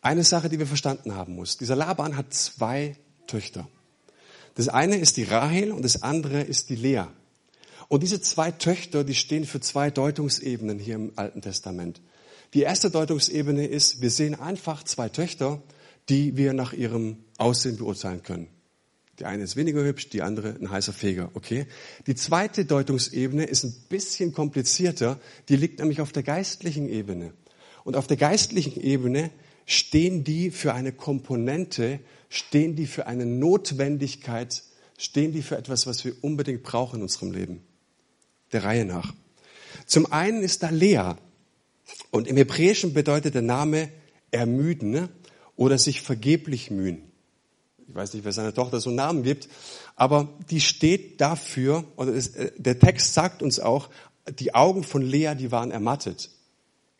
eine 0.02 0.24
Sache, 0.24 0.50
die 0.50 0.60
wir 0.60 0.68
verstanden 0.68 1.16
haben 1.16 1.36
muss. 1.36 1.58
Dieser 1.58 1.76
Laban 1.76 2.16
hat 2.16 2.34
zwei 2.34 2.96
Töchter. 3.28 3.68
Das 4.56 4.68
eine 4.68 4.98
ist 4.98 5.18
die 5.18 5.24
Rahel 5.24 5.72
und 5.72 5.84
das 5.84 6.04
andere 6.04 6.42
ist 6.42 6.70
die 6.70 6.76
Lea. 6.76 7.06
Und 7.88 8.04
diese 8.04 8.22
zwei 8.22 8.52
Töchter, 8.52 9.04
die 9.04 9.16
stehen 9.16 9.46
für 9.46 9.60
zwei 9.60 9.90
Deutungsebenen 9.90 10.80
hier 10.80 10.96
im 10.96 11.12
Alten 11.16 11.42
Testament. 11.42 12.02
Die 12.54 12.62
erste 12.62 12.90
Deutungsebene 12.90 13.68
ist, 13.68 14.02
wir 14.02 14.12
sehen 14.12 14.36
einfach 14.36 14.84
zwei 14.84 15.10
Töchter, 15.10 15.62
die 16.08 16.38
wir 16.38 16.54
nach 16.54 16.74
ihrem 16.74 17.18
Aussehen 17.38 17.78
beurteilen 17.78 18.24
können. 18.24 18.48
Die 19.20 19.26
eine 19.26 19.44
ist 19.44 19.56
weniger 19.56 19.84
hübsch, 19.84 20.10
die 20.10 20.22
andere 20.22 20.56
ein 20.60 20.72
heißer 20.72 20.94
Feger, 20.94 21.30
okay? 21.34 21.66
Die 22.08 22.16
zweite 22.16 22.64
Deutungsebene 22.66 23.44
ist 23.44 23.66
ein 23.66 23.76
bisschen 23.90 24.34
komplizierter, 24.34 25.20
die 25.50 25.58
liegt 25.58 25.80
nämlich 25.80 26.00
auf 26.00 26.12
der 26.12 26.24
geistlichen 26.24 26.88
Ebene. 26.88 27.34
Und 27.84 27.96
auf 27.96 28.08
der 28.08 28.18
geistlichen 28.18 28.80
Ebene 28.82 29.30
stehen 29.66 30.24
die 30.24 30.52
für 30.52 30.74
eine 30.74 30.94
Komponente, 30.94 32.00
stehen 32.30 32.76
die 32.76 32.88
für 32.88 33.08
eine 33.08 33.26
Notwendigkeit, 33.26 34.64
stehen 34.98 35.34
die 35.34 35.42
für 35.42 35.58
etwas, 35.58 35.88
was 35.88 36.06
wir 36.06 36.14
unbedingt 36.22 36.64
brauchen 36.64 36.98
in 36.98 37.02
unserem 37.04 37.32
Leben. 37.32 37.62
Der 38.52 38.64
Reihe 38.64 38.86
nach. 38.86 39.14
Zum 39.86 40.12
einen 40.12 40.42
ist 40.42 40.64
da 40.64 40.70
Lea. 40.70 41.14
Und 42.12 42.28
im 42.28 42.38
Hebräischen 42.38 42.94
bedeutet 42.94 43.34
der 43.34 43.42
Name 43.42 43.90
ermüden 44.32 44.92
ne? 44.92 45.10
oder 45.56 45.78
sich 45.78 46.02
vergeblich 46.02 46.72
mühen. 46.72 47.04
Ich 47.88 47.96
weiß 47.96 48.14
nicht, 48.14 48.24
wer 48.24 48.32
seiner 48.32 48.54
Tochter 48.54 48.80
so 48.80 48.90
einen 48.90 48.98
Namen 48.98 49.24
gibt, 49.24 49.50
aber 49.96 50.30
die 50.52 50.62
steht 50.62 51.20
dafür, 51.20 51.84
oder 51.96 52.14
äh, 52.14 52.52
der 52.56 52.78
Text 52.78 53.16
sagt 53.16 53.42
uns 53.42 53.60
auch, 53.60 53.90
die 54.38 54.54
Augen 54.54 54.84
von 54.84 55.02
Lea, 55.02 55.34
die 55.36 55.52
waren 55.52 55.72
ermattet. 55.72 56.30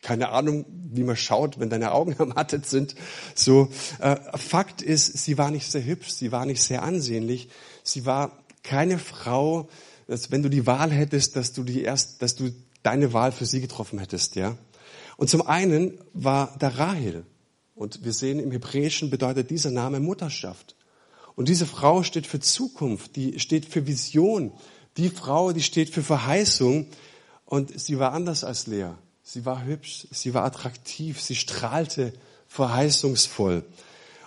Keine 0.02 0.30
Ahnung, 0.30 0.64
wie 0.92 1.04
man 1.04 1.16
schaut, 1.16 1.60
wenn 1.60 1.70
deine 1.70 1.92
Augen 1.92 2.12
ermattet 2.18 2.66
sind. 2.66 2.94
So, 3.34 3.70
äh, 3.98 4.16
Fakt 4.38 4.82
ist, 4.82 5.18
sie 5.18 5.38
war 5.38 5.50
nicht 5.50 5.70
sehr 5.70 5.84
hübsch, 5.84 6.10
sie 6.10 6.32
war 6.32 6.46
nicht 6.46 6.62
sehr 6.62 6.82
ansehnlich, 6.82 7.48
sie 7.82 8.06
war 8.06 8.38
keine 8.62 8.98
Frau, 8.98 9.68
dass 10.06 10.30
wenn 10.30 10.42
du 10.42 10.48
die 10.48 10.66
Wahl 10.66 10.90
hättest, 10.90 11.36
dass 11.36 11.52
du 11.52 11.62
die 11.62 11.82
erst, 11.82 12.22
dass 12.22 12.34
du 12.34 12.50
deine 12.82 13.12
Wahl 13.12 13.32
für 13.32 13.46
sie 13.46 13.60
getroffen 13.60 13.98
hättest, 13.98 14.36
ja. 14.36 14.56
Und 15.16 15.28
zum 15.28 15.46
einen 15.46 15.98
war 16.14 16.54
da 16.58 16.68
Rahel. 16.68 17.26
Und 17.74 18.04
wir 18.04 18.12
sehen 18.12 18.40
im 18.40 18.50
Hebräischen 18.50 19.10
bedeutet 19.10 19.50
dieser 19.50 19.70
Name 19.70 20.00
Mutterschaft. 20.00 20.76
Und 21.34 21.48
diese 21.48 21.66
Frau 21.66 22.02
steht 22.02 22.26
für 22.26 22.40
Zukunft, 22.40 23.16
die 23.16 23.38
steht 23.38 23.66
für 23.66 23.86
Vision. 23.86 24.52
Die 24.96 25.08
Frau, 25.08 25.52
die 25.52 25.62
steht 25.62 25.90
für 25.90 26.02
Verheißung. 26.02 26.86
Und 27.44 27.78
sie 27.78 27.98
war 27.98 28.12
anders 28.12 28.44
als 28.44 28.66
Lea. 28.66 28.92
Sie 29.32 29.44
war 29.44 29.64
hübsch, 29.64 30.08
sie 30.10 30.34
war 30.34 30.42
attraktiv, 30.42 31.22
sie 31.22 31.36
strahlte 31.36 32.12
verheißungsvoll. 32.48 33.64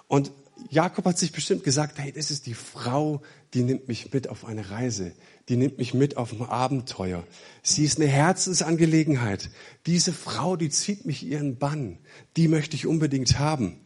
Und 0.07 0.31
Jakob 0.69 1.03
hat 1.03 1.17
sich 1.17 1.33
bestimmt 1.33 1.65
gesagt, 1.65 1.99
hey, 1.99 2.13
das 2.13 2.31
ist 2.31 2.45
die 2.45 2.53
Frau, 2.53 3.21
die 3.53 3.63
nimmt 3.63 3.89
mich 3.89 4.13
mit 4.13 4.29
auf 4.29 4.45
eine 4.45 4.69
Reise, 4.69 5.11
die 5.49 5.57
nimmt 5.57 5.77
mich 5.77 5.93
mit 5.93 6.15
auf 6.15 6.31
ein 6.31 6.43
Abenteuer. 6.43 7.27
Sie 7.63 7.83
ist 7.83 7.99
eine 7.99 8.07
Herzensangelegenheit. 8.07 9.49
Diese 9.87 10.13
Frau, 10.13 10.55
die 10.55 10.69
zieht 10.69 11.05
mich 11.05 11.25
ihren 11.25 11.57
Bann, 11.57 11.97
die 12.37 12.47
möchte 12.47 12.77
ich 12.77 12.87
unbedingt 12.87 13.37
haben. 13.39 13.81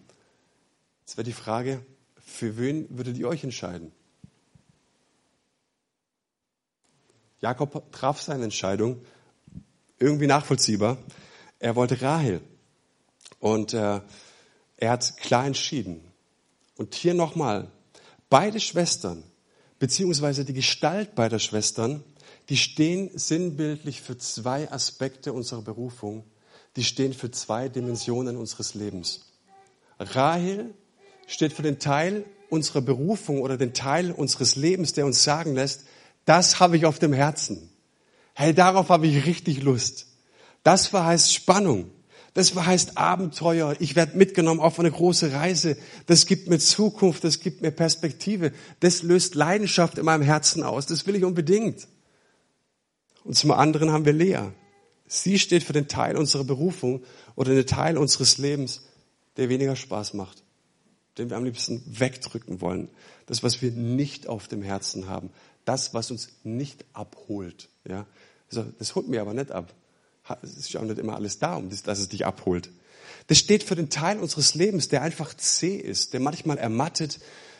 Jetzt 0.99 1.17
wäre 1.17 1.25
die 1.25 1.33
Frage, 1.33 1.83
für 2.23 2.59
wen 2.59 2.95
würdet 2.95 3.17
ihr 3.17 3.27
euch 3.27 3.43
entscheiden? 3.43 3.91
Jakob 7.41 7.91
traf 7.91 8.21
seine 8.21 8.43
Entscheidung 8.43 9.01
irgendwie 9.99 10.27
nachvollziehbar. 10.27 10.97
Er 11.59 11.75
wollte 11.75 12.01
Rahel. 12.01 12.41
Und 13.39 13.73
äh, 13.73 14.01
er 14.77 14.91
hat 14.91 15.17
klar 15.17 15.45
entschieden. 15.45 16.01
Und 16.75 16.95
hier 16.95 17.13
nochmal, 17.13 17.71
beide 18.29 18.59
Schwestern, 18.59 19.23
beziehungsweise 19.79 20.45
die 20.45 20.53
Gestalt 20.53 21.15
beider 21.15 21.39
Schwestern, 21.39 22.03
die 22.49 22.57
stehen 22.57 23.09
sinnbildlich 23.15 24.01
für 24.01 24.17
zwei 24.17 24.71
Aspekte 24.71 25.33
unserer 25.33 25.61
Berufung, 25.61 26.23
die 26.75 26.83
stehen 26.83 27.13
für 27.13 27.31
zwei 27.31 27.69
Dimensionen 27.69 28.37
unseres 28.37 28.73
Lebens. 28.75 29.25
Rahel 29.99 30.73
steht 31.25 31.53
für 31.53 31.63
den 31.63 31.79
Teil 31.79 32.25
unserer 32.49 32.81
Berufung 32.81 33.41
oder 33.41 33.57
den 33.57 33.73
Teil 33.73 34.11
unseres 34.11 34.55
Lebens, 34.55 34.93
der 34.93 35.05
uns 35.05 35.23
sagen 35.23 35.55
lässt, 35.55 35.85
das 36.25 36.59
habe 36.59 36.77
ich 36.77 36.85
auf 36.85 36.99
dem 36.99 37.13
Herzen. 37.13 37.69
Hey, 38.39 38.53
darauf 38.53 38.89
habe 38.89 39.07
ich 39.07 39.25
richtig 39.25 39.63
Lust. 39.63 40.05
Das 40.61 40.85
verheißt 40.85 41.33
Spannung. 41.33 41.89
Das 42.35 42.51
verheißt 42.51 42.95
Abenteuer. 42.95 43.75
Ich 43.79 43.95
werde 43.95 44.15
mitgenommen 44.15 44.59
auf 44.59 44.79
eine 44.79 44.91
große 44.91 45.31
Reise. 45.31 45.75
Das 46.05 46.27
gibt 46.27 46.47
mir 46.47 46.59
Zukunft, 46.59 47.23
das 47.23 47.39
gibt 47.39 47.63
mir 47.63 47.71
Perspektive. 47.71 48.51
Das 48.79 49.01
löst 49.01 49.33
Leidenschaft 49.33 49.97
in 49.97 50.05
meinem 50.05 50.21
Herzen 50.21 50.61
aus. 50.61 50.85
Das 50.85 51.07
will 51.07 51.15
ich 51.15 51.23
unbedingt. 51.23 51.87
Und 53.23 53.35
zum 53.35 53.49
anderen 53.49 53.91
haben 53.91 54.05
wir 54.05 54.13
Lea. 54.13 54.51
Sie 55.07 55.39
steht 55.39 55.63
für 55.63 55.73
den 55.73 55.87
Teil 55.87 56.15
unserer 56.15 56.43
Berufung 56.43 57.03
oder 57.33 57.55
den 57.55 57.65
Teil 57.65 57.97
unseres 57.97 58.37
Lebens, 58.37 58.83
der 59.37 59.49
weniger 59.49 59.75
Spaß 59.75 60.13
macht, 60.13 60.43
den 61.17 61.31
wir 61.31 61.37
am 61.37 61.43
liebsten 61.43 61.81
wegdrücken 61.87 62.61
wollen. 62.61 62.89
Das, 63.25 63.41
was 63.41 63.63
wir 63.63 63.71
nicht 63.71 64.27
auf 64.27 64.47
dem 64.47 64.61
Herzen 64.61 65.09
haben. 65.09 65.31
Das, 65.65 65.95
was 65.95 66.11
uns 66.11 66.29
nicht 66.43 66.85
abholt. 66.93 67.69
Ja, 67.83 68.05
also, 68.49 68.63
das 68.79 68.95
holt 68.95 69.07
mir 69.07 69.21
aber 69.21 69.33
nicht 69.33 69.51
ab. 69.51 69.73
Es 70.41 70.57
ist 70.57 70.75
auch 70.75 70.81
nicht 70.83 70.99
immer 70.99 71.15
alles 71.15 71.39
da, 71.39 71.55
um 71.55 71.69
das, 71.69 71.83
dass 71.83 71.99
es 71.99 72.09
dich 72.09 72.25
abholt. 72.25 72.69
Das 73.27 73.37
steht 73.37 73.63
für 73.63 73.75
den 73.75 73.89
Teil 73.89 74.19
unseres 74.19 74.55
Lebens, 74.55 74.87
der 74.87 75.01
einfach 75.01 75.33
zäh 75.33 75.75
ist, 75.75 76.13
der 76.13 76.19
manchmal 76.19 76.57
ermattet. 76.57 77.19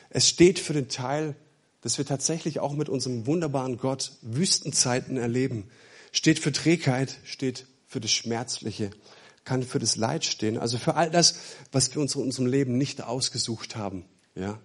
Es 0.09 0.27
steht 0.27 0.59
für 0.59 0.73
den 0.73 0.87
Teil, 0.87 1.35
dass 1.81 1.97
wir 1.97 2.05
tatsächlich 2.05 2.59
auch 2.59 2.73
mit 2.73 2.89
unserem 2.89 3.27
wunderbaren 3.27 3.77
Gott 3.77 4.13
Wüstenzeiten 4.21 5.17
erleben. 5.17 5.69
Steht 6.11 6.39
für 6.39 6.51
Trägheit, 6.51 7.17
steht 7.23 7.67
für 7.85 7.99
das 7.99 8.11
Schmerzliche, 8.11 8.91
kann 9.43 9.63
für 9.63 9.79
das 9.79 9.95
Leid 9.95 10.25
stehen. 10.25 10.57
Also 10.57 10.77
für 10.77 10.95
all 10.95 11.09
das, 11.09 11.35
was 11.71 11.93
wir 11.93 12.01
uns 12.01 12.15
in 12.15 12.21
unserem 12.21 12.47
Leben 12.47 12.77
nicht 12.77 13.01
ausgesucht 13.03 13.75
haben. 13.75 14.05
Ja? 14.35 14.59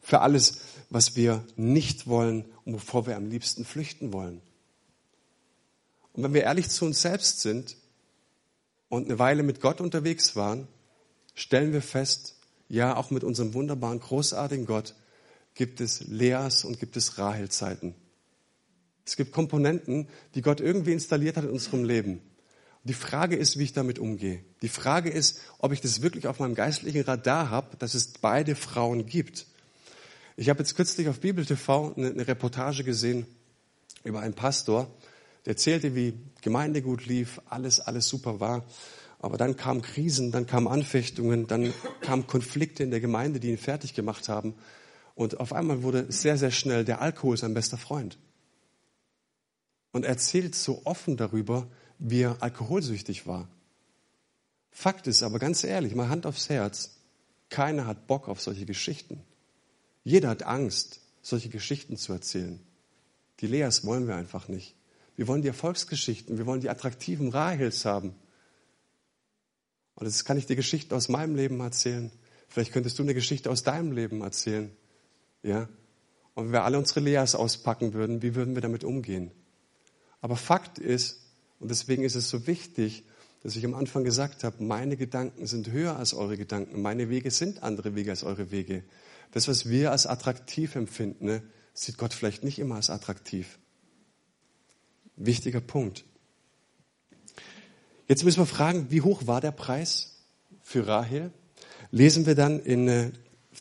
Für 0.00 0.20
alles, 0.20 0.60
was 0.90 1.16
wir 1.16 1.44
nicht 1.56 2.06
wollen 2.06 2.44
und 2.64 2.74
wovor 2.74 3.06
wir 3.06 3.16
am 3.16 3.26
liebsten 3.26 3.64
flüchten 3.64 4.12
wollen. 4.12 4.40
Und 6.12 6.22
wenn 6.22 6.34
wir 6.34 6.42
ehrlich 6.42 6.68
zu 6.68 6.84
uns 6.84 7.02
selbst 7.02 7.40
sind 7.40 7.76
und 8.88 9.06
eine 9.06 9.18
Weile 9.18 9.42
mit 9.42 9.60
Gott 9.60 9.80
unterwegs 9.80 10.36
waren, 10.36 10.68
stellen 11.34 11.72
wir 11.72 11.82
fest, 11.82 12.36
ja, 12.68 12.96
auch 12.96 13.10
mit 13.10 13.24
unserem 13.24 13.54
wunderbaren, 13.54 14.00
großartigen 14.00 14.66
Gott 14.66 14.94
gibt 15.54 15.80
es 15.80 16.00
Leas 16.08 16.64
und 16.64 16.80
gibt 16.80 16.96
es 16.96 17.18
Rahel-Zeiten. 17.18 17.94
Es 19.04 19.16
gibt 19.16 19.32
Komponenten, 19.32 20.08
die 20.34 20.42
Gott 20.42 20.60
irgendwie 20.60 20.92
installiert 20.92 21.36
hat 21.36 21.44
in 21.44 21.50
unserem 21.50 21.84
Leben. 21.84 22.20
Die 22.84 22.94
Frage 22.94 23.36
ist, 23.36 23.58
wie 23.58 23.64
ich 23.64 23.72
damit 23.72 23.98
umgehe. 23.98 24.42
Die 24.60 24.68
Frage 24.68 25.10
ist, 25.10 25.40
ob 25.58 25.72
ich 25.72 25.80
das 25.80 26.02
wirklich 26.02 26.26
auf 26.26 26.40
meinem 26.40 26.54
geistlichen 26.54 27.02
Radar 27.02 27.50
habe, 27.50 27.76
dass 27.76 27.94
es 27.94 28.08
beide 28.08 28.56
Frauen 28.56 29.06
gibt. 29.06 29.46
Ich 30.36 30.48
habe 30.48 30.60
jetzt 30.60 30.74
kürzlich 30.74 31.08
auf 31.08 31.20
Bibel 31.20 31.44
TV 31.44 31.94
eine, 31.94 32.10
eine 32.10 32.26
Reportage 32.26 32.82
gesehen 32.82 33.26
über 34.02 34.20
einen 34.20 34.34
Pastor, 34.34 34.90
der 35.44 35.52
erzählte, 35.52 35.94
wie 35.94 36.14
Gemeinde 36.40 36.82
gut 36.82 37.06
lief, 37.06 37.40
alles, 37.46 37.80
alles 37.80 38.08
super 38.08 38.40
war. 38.40 38.64
Aber 39.18 39.36
dann 39.36 39.56
kamen 39.56 39.82
Krisen, 39.82 40.32
dann 40.32 40.46
kamen 40.46 40.66
Anfechtungen, 40.66 41.46
dann 41.46 41.72
kamen 42.00 42.26
Konflikte 42.26 42.82
in 42.82 42.90
der 42.90 43.00
Gemeinde, 43.00 43.38
die 43.38 43.50
ihn 43.50 43.58
fertig 43.58 43.94
gemacht 43.94 44.28
haben. 44.28 44.54
Und 45.14 45.38
auf 45.38 45.52
einmal 45.52 45.82
wurde 45.82 46.06
sehr, 46.10 46.36
sehr 46.36 46.50
schnell 46.50 46.84
der 46.84 47.00
Alkohol 47.00 47.36
sein 47.36 47.54
bester 47.54 47.78
Freund. 47.78 48.18
Und 49.92 50.04
er 50.04 50.10
erzählt 50.10 50.54
so 50.54 50.82
offen 50.84 51.16
darüber, 51.16 51.68
wie 51.98 52.22
er 52.22 52.42
alkoholsüchtig 52.42 53.26
war. 53.26 53.48
Fakt 54.70 55.06
ist 55.06 55.22
aber 55.22 55.38
ganz 55.38 55.62
ehrlich, 55.64 55.94
mal 55.94 56.08
Hand 56.08 56.26
aufs 56.26 56.48
Herz, 56.48 56.96
keiner 57.50 57.86
hat 57.86 58.06
Bock 58.06 58.28
auf 58.28 58.40
solche 58.40 58.64
Geschichten. 58.64 59.22
Jeder 60.02 60.30
hat 60.30 60.42
Angst, 60.42 61.00
solche 61.20 61.50
Geschichten 61.50 61.96
zu 61.96 62.12
erzählen. 62.12 62.58
Die 63.40 63.46
Leas 63.46 63.84
wollen 63.84 64.08
wir 64.08 64.16
einfach 64.16 64.48
nicht. 64.48 64.74
Wir 65.16 65.28
wollen 65.28 65.42
die 65.42 65.48
Erfolgsgeschichten, 65.48 66.38
wir 66.38 66.46
wollen 66.46 66.60
die 66.60 66.70
attraktiven 66.70 67.28
Rahels 67.28 67.84
haben. 67.84 68.14
Und 69.94 70.06
jetzt 70.06 70.24
kann 70.24 70.38
ich 70.38 70.46
dir 70.46 70.56
Geschichten 70.56 70.94
aus 70.94 71.08
meinem 71.08 71.36
Leben 71.36 71.60
erzählen. 71.60 72.10
Vielleicht 72.48 72.72
könntest 72.72 72.98
du 72.98 73.02
eine 73.02 73.14
Geschichte 73.14 73.50
aus 73.50 73.62
deinem 73.62 73.92
Leben 73.92 74.22
erzählen. 74.22 74.70
Ja? 75.42 75.68
Und 76.34 76.46
wenn 76.46 76.52
wir 76.52 76.64
alle 76.64 76.78
unsere 76.78 77.00
Leas 77.00 77.34
auspacken 77.34 77.92
würden, 77.92 78.22
wie 78.22 78.34
würden 78.34 78.54
wir 78.54 78.62
damit 78.62 78.84
umgehen? 78.84 79.30
Aber 80.20 80.36
Fakt 80.36 80.78
ist, 80.78 81.20
und 81.58 81.70
deswegen 81.70 82.04
ist 82.04 82.14
es 82.14 82.30
so 82.30 82.46
wichtig, 82.46 83.04
dass 83.42 83.56
ich 83.56 83.64
am 83.64 83.74
Anfang 83.74 84.04
gesagt 84.04 84.44
habe, 84.44 84.62
meine 84.62 84.96
Gedanken 84.96 85.46
sind 85.46 85.70
höher 85.70 85.96
als 85.96 86.14
eure 86.14 86.36
Gedanken, 86.36 86.80
meine 86.80 87.10
Wege 87.10 87.30
sind 87.30 87.62
andere 87.62 87.94
Wege 87.94 88.10
als 88.10 88.22
eure 88.22 88.50
Wege. 88.50 88.84
Das, 89.32 89.48
was 89.48 89.68
wir 89.68 89.90
als 89.90 90.06
attraktiv 90.06 90.76
empfinden, 90.76 91.26
ne, 91.26 91.42
sieht 91.74 91.98
Gott 91.98 92.14
vielleicht 92.14 92.44
nicht 92.44 92.58
immer 92.58 92.76
als 92.76 92.88
attraktiv. 92.88 93.58
Wichtiger 95.26 95.60
Punkt. 95.60 96.04
Jetzt 98.08 98.24
müssen 98.24 98.40
wir 98.40 98.46
fragen, 98.46 98.86
wie 98.90 99.00
hoch 99.00 99.26
war 99.26 99.40
der 99.40 99.52
Preis 99.52 100.22
für 100.62 100.86
Rahel? 100.86 101.32
Lesen 101.90 102.26
wir 102.26 102.34
dann 102.34 102.60
in 102.60 102.88
äh, 102.88 103.12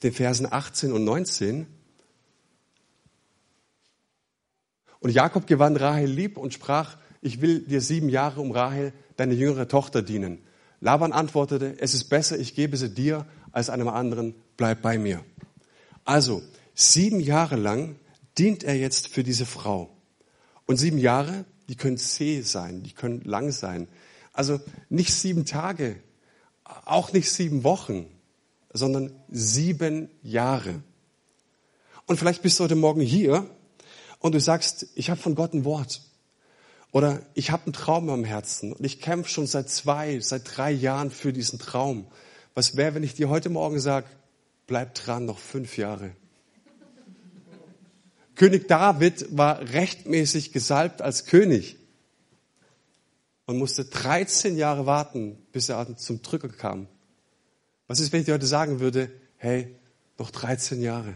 den 0.03 0.13
Versen 0.13 0.47
18 0.51 0.91
und 0.91 1.03
19. 1.03 1.67
Und 4.99 5.09
Jakob 5.09 5.47
gewann 5.47 5.75
Rahel 5.77 6.09
lieb 6.09 6.37
und 6.37 6.53
sprach, 6.53 6.97
ich 7.21 7.41
will 7.41 7.61
dir 7.61 7.81
sieben 7.81 8.09
Jahre 8.09 8.41
um 8.41 8.51
Rahel, 8.51 8.93
deine 9.15 9.33
jüngere 9.33 9.67
Tochter, 9.67 10.01
dienen. 10.01 10.39
Laban 10.79 11.11
antwortete, 11.11 11.75
es 11.79 11.93
ist 11.93 12.05
besser, 12.05 12.39
ich 12.39 12.55
gebe 12.55 12.77
sie 12.77 12.89
dir, 12.89 13.25
als 13.51 13.69
einem 13.69 13.87
anderen, 13.87 14.33
bleib 14.57 14.81
bei 14.81 14.97
mir. 14.97 15.23
Also, 16.05 16.41
sieben 16.73 17.19
Jahre 17.19 17.55
lang 17.55 17.95
dient 18.37 18.63
er 18.63 18.75
jetzt 18.75 19.07
für 19.07 19.23
diese 19.23 19.45
Frau. 19.45 19.95
Und 20.65 20.77
sieben 20.77 20.97
Jahre, 20.97 21.45
die 21.71 21.77
können 21.77 21.97
zäh 21.97 22.41
sein, 22.41 22.83
die 22.83 22.91
können 22.91 23.21
lang 23.21 23.51
sein. 23.53 23.87
Also 24.33 24.59
nicht 24.89 25.13
sieben 25.13 25.45
Tage, 25.45 25.95
auch 26.65 27.13
nicht 27.13 27.31
sieben 27.31 27.63
Wochen, 27.63 28.07
sondern 28.73 29.13
sieben 29.29 30.09
Jahre. 30.21 30.83
Und 32.07 32.17
vielleicht 32.17 32.41
bist 32.41 32.59
du 32.59 32.65
heute 32.65 32.75
Morgen 32.75 32.99
hier 32.99 33.49
und 34.19 34.35
du 34.35 34.39
sagst, 34.41 34.87
ich 34.95 35.09
habe 35.09 35.21
von 35.21 35.33
Gott 35.33 35.53
ein 35.53 35.63
Wort. 35.63 36.01
Oder 36.91 37.21
ich 37.35 37.51
habe 37.51 37.63
einen 37.63 37.73
Traum 37.73 38.09
am 38.09 38.25
Herzen 38.25 38.73
und 38.73 38.83
ich 38.83 38.99
kämpfe 38.99 39.29
schon 39.29 39.47
seit 39.47 39.69
zwei, 39.69 40.19
seit 40.19 40.57
drei 40.57 40.71
Jahren 40.71 41.09
für 41.09 41.31
diesen 41.31 41.57
Traum. 41.57 42.05
Was 42.53 42.75
wäre, 42.75 42.95
wenn 42.95 43.03
ich 43.03 43.13
dir 43.13 43.29
heute 43.29 43.49
Morgen 43.49 43.79
sage, 43.79 44.07
bleib 44.67 44.93
dran, 44.95 45.23
noch 45.23 45.39
fünf 45.39 45.77
Jahre. 45.77 46.11
König 48.41 48.67
David 48.67 49.37
war 49.37 49.59
rechtmäßig 49.59 50.51
gesalbt 50.51 51.03
als 51.03 51.27
König 51.27 51.75
und 53.45 53.59
musste 53.59 53.85
13 53.85 54.57
Jahre 54.57 54.87
warten, 54.87 55.37
bis 55.51 55.69
er 55.69 55.95
zum 55.95 56.23
Drücker 56.23 56.49
kam. 56.49 56.87
Was 57.85 57.99
ist, 57.99 58.11
wenn 58.11 58.21
ich 58.21 58.25
dir 58.25 58.33
heute 58.33 58.47
sagen 58.47 58.79
würde, 58.79 59.11
hey, 59.37 59.75
noch 60.17 60.31
13 60.31 60.81
Jahre, 60.81 61.13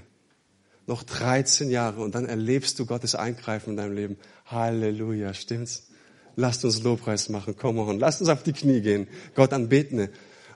noch 0.85 1.01
13 1.01 1.71
Jahre 1.71 2.03
und 2.03 2.13
dann 2.13 2.27
erlebst 2.27 2.77
du 2.77 2.85
Gottes 2.85 3.15
Eingreifen 3.15 3.71
in 3.71 3.77
deinem 3.77 3.95
Leben. 3.95 4.17
Halleluja, 4.45 5.33
stimmt's? 5.33 5.87
Lasst 6.35 6.63
uns 6.63 6.83
Lobpreis 6.83 7.29
machen, 7.29 7.55
komm 7.57 7.79
on, 7.79 7.97
lasst 7.97 8.21
uns 8.21 8.29
auf 8.29 8.43
die 8.43 8.53
Knie 8.53 8.81
gehen, 8.81 9.07
Gott 9.33 9.51
anbeten. 9.51 10.09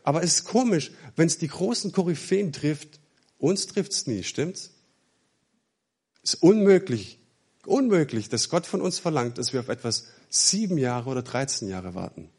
Aber 0.04 0.22
es 0.22 0.36
ist 0.36 0.46
komisch, 0.46 0.92
wenn 1.16 1.26
es 1.26 1.40
die 1.40 1.48
großen 1.48 1.92
Koryphäen 1.94 2.54
trifft, 2.54 3.00
uns 3.40 3.66
trifft's 3.66 4.06
nie, 4.06 4.22
stimmt's? 4.22 4.76
Es 6.30 6.36
ist 6.36 6.44
unmöglich, 6.44 7.18
unmöglich, 7.66 8.30
dass 8.30 8.50
Gott 8.50 8.68
von 8.68 8.82
uns 8.82 9.00
verlangt, 9.00 9.40
dass 9.40 9.52
wir 9.52 9.62
auf 9.62 9.68
etwas 9.68 10.10
sieben 10.30 10.78
Jahre 10.78 11.10
oder 11.10 11.24
13 11.24 11.68
Jahre 11.68 11.96
warten. 11.96 12.30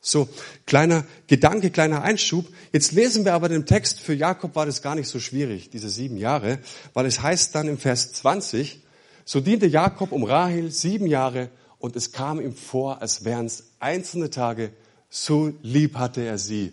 So, 0.00 0.28
kleiner 0.66 1.04
Gedanke, 1.28 1.70
kleiner 1.70 2.02
Einschub. 2.02 2.44
Jetzt 2.72 2.90
lesen 2.90 3.24
wir 3.24 3.34
aber 3.34 3.48
den 3.48 3.66
Text, 3.66 4.00
für 4.00 4.14
Jakob 4.14 4.56
war 4.56 4.66
das 4.66 4.82
gar 4.82 4.96
nicht 4.96 5.06
so 5.06 5.20
schwierig, 5.20 5.70
diese 5.70 5.88
sieben 5.88 6.16
Jahre, 6.16 6.58
weil 6.92 7.06
es 7.06 7.22
heißt 7.22 7.54
dann 7.54 7.68
im 7.68 7.78
Vers 7.78 8.14
20, 8.14 8.80
so 9.24 9.38
diente 9.38 9.66
Jakob 9.66 10.10
um 10.10 10.24
Rahel 10.24 10.72
sieben 10.72 11.06
Jahre 11.06 11.50
und 11.78 11.94
es 11.94 12.10
kam 12.10 12.40
ihm 12.40 12.56
vor, 12.56 13.00
als 13.00 13.24
wären 13.24 13.46
es 13.46 13.74
einzelne 13.78 14.28
Tage, 14.28 14.72
so 15.08 15.52
lieb 15.62 15.94
hatte 15.98 16.22
er 16.22 16.36
sie. 16.36 16.72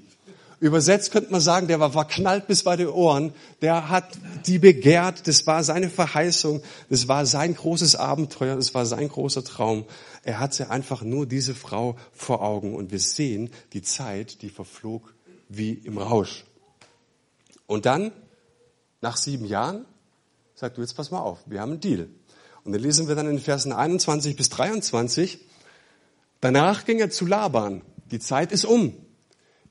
Übersetzt 0.60 1.12
könnte 1.12 1.32
man 1.32 1.40
sagen, 1.40 1.68
der 1.68 1.80
war 1.80 1.92
verknallt 1.94 2.48
bis 2.48 2.64
bei 2.64 2.76
den 2.76 2.90
Ohren, 2.90 3.34
der 3.62 3.90
hat 3.90 4.18
die 4.46 4.60
begehrt, 4.60 5.26
das 5.26 5.48
war 5.48 5.64
seine 5.64 5.90
Verheißung, 5.90 6.62
das 6.90 7.08
war 7.08 7.26
sein 7.26 7.56
großes 7.56 7.96
Abenteuer, 7.96 8.58
das 8.58 8.74
war 8.74 8.86
sein 8.86 9.08
großer 9.08 9.44
Traum. 9.46 9.86
Er 10.24 10.40
hatte 10.40 10.70
einfach 10.70 11.02
nur 11.02 11.26
diese 11.26 11.56
Frau 11.56 11.96
vor 12.12 12.42
Augen 12.42 12.76
und 12.76 12.92
wir 12.92 13.00
sehen 13.00 13.52
die 13.72 13.82
Zeit, 13.82 14.42
die 14.42 14.50
verflog 14.50 15.14
wie 15.48 15.72
im 15.72 15.98
Rausch. 15.98 16.44
Und 17.66 17.86
dann, 17.86 18.12
nach 19.00 19.16
sieben 19.16 19.46
Jahren, 19.46 19.86
sagt 20.56 20.78
du 20.78 20.82
jetzt 20.82 20.94
pass 20.96 21.10
mal 21.10 21.20
auf, 21.20 21.40
wir 21.46 21.62
haben 21.62 21.72
einen 21.72 21.80
Deal. 21.80 22.10
Und 22.66 22.74
dann 22.74 22.82
lesen 22.82 23.08
wir 23.08 23.16
dann 23.16 23.28
in 23.28 23.38
den 23.38 23.42
Versen 23.42 23.72
21 23.72 24.36
bis 24.36 24.50
23, 24.50 25.40
danach 26.42 26.84
ging 26.84 27.00
er 27.00 27.10
zu 27.10 27.26
Laban, 27.26 27.82
die 28.12 28.20
Zeit 28.20 28.52
ist 28.52 28.66
um. 28.66 28.94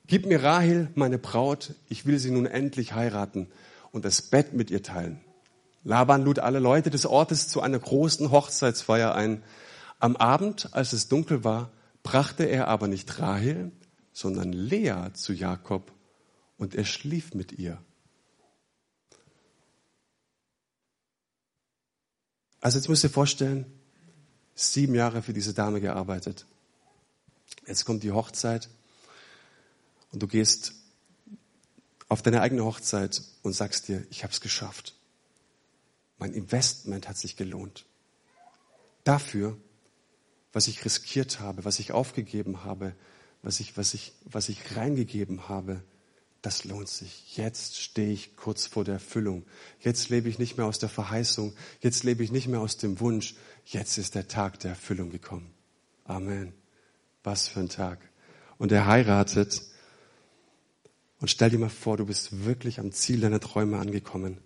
Gib 0.08 0.24
mir 0.24 0.42
Rahel, 0.42 0.90
meine 0.94 1.18
Braut, 1.18 1.74
ich 1.90 2.06
will 2.06 2.18
sie 2.18 2.30
nun 2.30 2.46
endlich 2.46 2.94
heiraten 2.94 3.46
und 3.92 4.06
das 4.06 4.22
Bett 4.22 4.54
mit 4.54 4.70
ihr 4.70 4.82
teilen. 4.82 5.20
Laban 5.84 6.24
lud 6.24 6.38
alle 6.38 6.60
Leute 6.60 6.88
des 6.88 7.04
Ortes 7.04 7.48
zu 7.48 7.60
einer 7.60 7.78
großen 7.78 8.30
Hochzeitsfeier 8.30 9.14
ein. 9.14 9.42
Am 9.98 10.16
Abend, 10.16 10.70
als 10.72 10.94
es 10.94 11.08
dunkel 11.08 11.44
war, 11.44 11.70
brachte 12.02 12.44
er 12.44 12.68
aber 12.68 12.88
nicht 12.88 13.18
Rahel, 13.18 13.70
sondern 14.14 14.50
Lea 14.50 15.12
zu 15.12 15.34
Jakob 15.34 15.92
und 16.56 16.74
er 16.74 16.86
schlief 16.86 17.34
mit 17.34 17.52
ihr. 17.52 17.78
Also 22.62 22.78
jetzt 22.78 22.88
müsst 22.88 23.04
ihr 23.04 23.10
vorstellen, 23.10 23.66
sieben 24.54 24.94
Jahre 24.94 25.20
für 25.20 25.34
diese 25.34 25.52
Dame 25.52 25.82
gearbeitet. 25.82 26.46
Jetzt 27.66 27.84
kommt 27.84 28.02
die 28.02 28.12
Hochzeit 28.12 28.70
und 30.10 30.22
du 30.22 30.26
gehst 30.26 30.74
auf 32.08 32.22
deine 32.22 32.40
eigene 32.40 32.64
Hochzeit 32.64 33.22
und 33.42 33.52
sagst 33.52 33.88
dir, 33.88 34.06
ich 34.10 34.22
habe 34.22 34.32
es 34.32 34.40
geschafft. 34.40 34.94
Mein 36.18 36.32
Investment 36.32 37.08
hat 37.08 37.18
sich 37.18 37.36
gelohnt. 37.36 37.84
Dafür, 39.04 39.56
was 40.52 40.68
ich 40.68 40.84
riskiert 40.84 41.40
habe, 41.40 41.64
was 41.64 41.78
ich 41.78 41.92
aufgegeben 41.92 42.64
habe, 42.64 42.94
was 43.42 43.60
ich, 43.60 43.76
was 43.76 43.94
ich, 43.94 44.12
was 44.24 44.48
ich 44.48 44.76
reingegeben 44.76 45.48
habe, 45.48 45.82
das 46.42 46.64
lohnt 46.64 46.88
sich. 46.88 47.36
Jetzt 47.36 47.80
stehe 47.80 48.12
ich 48.12 48.36
kurz 48.36 48.66
vor 48.66 48.84
der 48.84 48.94
Erfüllung. 48.94 49.44
Jetzt 49.80 50.08
lebe 50.08 50.28
ich 50.28 50.38
nicht 50.38 50.56
mehr 50.56 50.66
aus 50.66 50.78
der 50.78 50.88
Verheißung. 50.88 51.54
Jetzt 51.80 52.04
lebe 52.04 52.22
ich 52.22 52.30
nicht 52.30 52.48
mehr 52.48 52.60
aus 52.60 52.76
dem 52.76 53.00
Wunsch. 53.00 53.34
Jetzt 53.64 53.98
ist 53.98 54.14
der 54.14 54.28
Tag 54.28 54.60
der 54.60 54.70
Erfüllung 54.70 55.10
gekommen. 55.10 55.52
Amen. 56.04 56.54
Was 57.24 57.48
für 57.48 57.60
ein 57.60 57.68
Tag. 57.68 57.98
Und 58.56 58.72
er 58.72 58.86
heiratet 58.86 59.62
und 61.20 61.28
stell 61.28 61.50
dir 61.50 61.58
mal 61.58 61.68
vor, 61.68 61.96
du 61.96 62.06
bist 62.06 62.44
wirklich 62.44 62.78
am 62.78 62.92
Ziel 62.92 63.20
deiner 63.20 63.40
Träume 63.40 63.78
angekommen. 63.78 64.38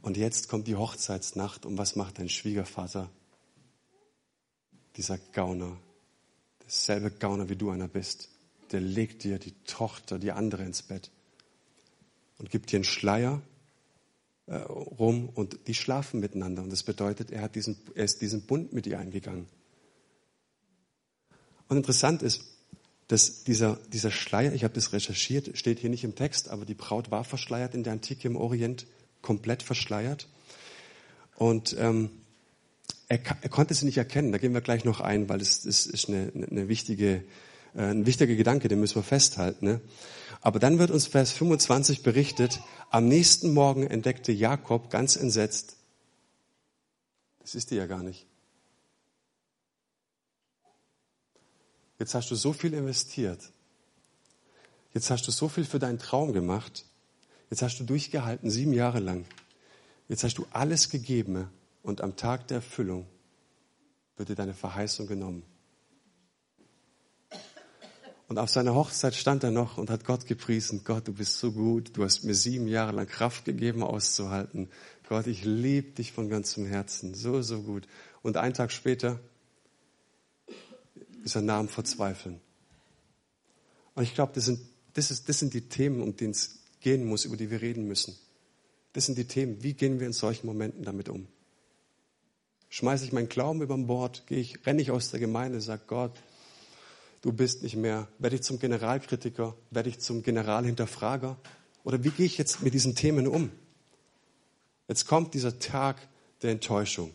Und 0.00 0.16
jetzt 0.16 0.48
kommt 0.48 0.66
die 0.66 0.76
Hochzeitsnacht 0.76 1.66
und 1.66 1.76
was 1.76 1.96
macht 1.96 2.18
dein 2.18 2.30
Schwiegervater? 2.30 3.10
Dieser 4.96 5.18
Gauner, 5.18 5.76
derselbe 6.62 7.10
Gauner 7.10 7.48
wie 7.48 7.56
du 7.56 7.70
einer 7.70 7.88
bist, 7.88 8.30
der 8.72 8.80
legt 8.80 9.24
dir 9.24 9.38
die 9.38 9.54
Tochter, 9.64 10.18
die 10.18 10.32
andere 10.32 10.64
ins 10.64 10.82
Bett 10.82 11.10
und 12.38 12.50
gibt 12.50 12.72
dir 12.72 12.76
einen 12.76 12.84
Schleier 12.84 13.42
äh, 14.46 14.56
rum 14.56 15.28
und 15.28 15.66
die 15.66 15.74
schlafen 15.74 16.20
miteinander. 16.20 16.62
Und 16.62 16.70
das 16.70 16.82
bedeutet, 16.82 17.30
er, 17.30 17.42
hat 17.42 17.54
diesen, 17.54 17.76
er 17.94 18.04
ist 18.04 18.22
diesen 18.22 18.42
Bund 18.46 18.72
mit 18.72 18.86
ihr 18.86 18.98
eingegangen. 18.98 19.46
Und 21.68 21.76
interessant 21.76 22.22
ist, 22.22 22.51
dass 23.12 23.44
dieser, 23.44 23.78
dieser 23.92 24.10
Schleier, 24.10 24.54
ich 24.54 24.64
habe 24.64 24.72
das 24.72 24.94
recherchiert, 24.94 25.58
steht 25.58 25.78
hier 25.78 25.90
nicht 25.90 26.02
im 26.02 26.14
Text, 26.14 26.48
aber 26.48 26.64
die 26.64 26.72
Braut 26.72 27.10
war 27.10 27.24
verschleiert 27.24 27.74
in 27.74 27.82
der 27.82 27.92
Antike 27.92 28.26
im 28.26 28.36
Orient, 28.36 28.86
komplett 29.20 29.62
verschleiert. 29.62 30.28
Und 31.36 31.76
ähm, 31.78 32.08
er, 33.08 33.18
er 33.18 33.48
konnte 33.50 33.74
sie 33.74 33.84
nicht 33.84 33.98
erkennen. 33.98 34.32
Da 34.32 34.38
gehen 34.38 34.54
wir 34.54 34.62
gleich 34.62 34.86
noch 34.86 35.00
ein, 35.00 35.28
weil 35.28 35.42
es 35.42 35.64
das 35.64 35.84
ist 35.84 36.08
eine, 36.08 36.32
eine 36.34 36.68
wichtige, 36.68 37.22
äh, 37.74 37.82
ein 37.82 38.06
wichtiger 38.06 38.34
Gedanke, 38.34 38.68
den 38.68 38.80
müssen 38.80 38.94
wir 38.94 39.02
festhalten. 39.02 39.66
Ne? 39.66 39.82
Aber 40.40 40.58
dann 40.58 40.78
wird 40.78 40.90
uns 40.90 41.06
Vers 41.06 41.32
25 41.32 42.02
berichtet, 42.02 42.60
am 42.88 43.08
nächsten 43.08 43.52
Morgen 43.52 43.86
entdeckte 43.86 44.32
Jakob 44.32 44.88
ganz 44.88 45.16
entsetzt, 45.16 45.76
das 47.40 47.54
ist 47.54 47.72
die 47.72 47.76
ja 47.76 47.84
gar 47.84 48.02
nicht. 48.02 48.24
Jetzt 52.02 52.16
hast 52.16 52.32
du 52.32 52.34
so 52.34 52.52
viel 52.52 52.74
investiert. 52.74 53.38
Jetzt 54.92 55.12
hast 55.12 55.24
du 55.28 55.30
so 55.30 55.48
viel 55.48 55.64
für 55.64 55.78
deinen 55.78 56.00
Traum 56.00 56.32
gemacht. 56.32 56.84
Jetzt 57.48 57.62
hast 57.62 57.78
du 57.78 57.84
durchgehalten, 57.84 58.50
sieben 58.50 58.72
Jahre 58.72 58.98
lang. 58.98 59.24
Jetzt 60.08 60.24
hast 60.24 60.36
du 60.36 60.44
alles 60.50 60.88
gegeben 60.88 61.48
und 61.84 62.00
am 62.00 62.16
Tag 62.16 62.48
der 62.48 62.56
Erfüllung 62.56 63.06
wird 64.16 64.30
dir 64.30 64.34
deine 64.34 64.52
Verheißung 64.52 65.06
genommen. 65.06 65.44
Und 68.26 68.36
auf 68.36 68.50
seiner 68.50 68.74
Hochzeit 68.74 69.14
stand 69.14 69.44
er 69.44 69.52
noch 69.52 69.78
und 69.78 69.88
hat 69.88 70.04
Gott 70.04 70.26
gepriesen. 70.26 70.82
Gott, 70.82 71.06
du 71.06 71.12
bist 71.12 71.38
so 71.38 71.52
gut. 71.52 71.96
Du 71.96 72.02
hast 72.02 72.24
mir 72.24 72.34
sieben 72.34 72.66
Jahre 72.66 72.90
lang 72.90 73.06
Kraft 73.06 73.44
gegeben, 73.44 73.84
auszuhalten. 73.84 74.68
Gott, 75.08 75.28
ich 75.28 75.44
liebe 75.44 75.92
dich 75.92 76.10
von 76.10 76.28
ganzem 76.28 76.66
Herzen. 76.66 77.14
So, 77.14 77.42
so 77.42 77.62
gut. 77.62 77.86
Und 78.22 78.36
einen 78.38 78.54
Tag 78.54 78.72
später 78.72 79.20
er 81.24 81.42
nah 81.42 81.58
am 81.58 81.68
Verzweifeln. 81.68 82.40
Und 83.94 84.02
ich 84.02 84.14
glaube, 84.14 84.32
das 84.34 84.46
sind, 84.46 84.60
das, 84.94 85.10
ist, 85.10 85.28
das 85.28 85.38
sind 85.38 85.54
die 85.54 85.68
Themen, 85.68 86.02
um 86.02 86.16
die 86.16 86.26
es 86.26 86.60
gehen 86.80 87.04
muss, 87.04 87.24
über 87.24 87.36
die 87.36 87.50
wir 87.50 87.62
reden 87.62 87.86
müssen. 87.86 88.16
Das 88.92 89.06
sind 89.06 89.16
die 89.16 89.26
Themen. 89.26 89.62
Wie 89.62 89.74
gehen 89.74 90.00
wir 90.00 90.06
in 90.06 90.12
solchen 90.12 90.46
Momenten 90.46 90.84
damit 90.84 91.08
um? 91.08 91.26
Schmeiße 92.68 93.04
ich 93.04 93.12
meinen 93.12 93.28
Glauben 93.28 93.62
über 93.62 93.76
Bord? 93.76 94.26
Gehe 94.26 94.38
ich, 94.38 94.66
renne 94.66 94.82
ich 94.82 94.90
aus 94.90 95.10
der 95.10 95.20
Gemeinde, 95.20 95.60
sage 95.60 95.82
Gott, 95.86 96.18
du 97.20 97.32
bist 97.32 97.62
nicht 97.62 97.76
mehr. 97.76 98.08
Werde 98.18 98.36
ich 98.36 98.42
zum 98.42 98.58
Generalkritiker? 98.58 99.54
Werde 99.70 99.88
ich 99.88 100.00
zum 100.00 100.22
Generalhinterfrager? 100.22 101.38
Oder 101.84 102.02
wie 102.04 102.10
gehe 102.10 102.26
ich 102.26 102.38
jetzt 102.38 102.62
mit 102.62 102.74
diesen 102.74 102.94
Themen 102.94 103.26
um? 103.26 103.50
Jetzt 104.88 105.06
kommt 105.06 105.34
dieser 105.34 105.58
Tag 105.58 105.96
der 106.42 106.50
Enttäuschung. 106.50 107.12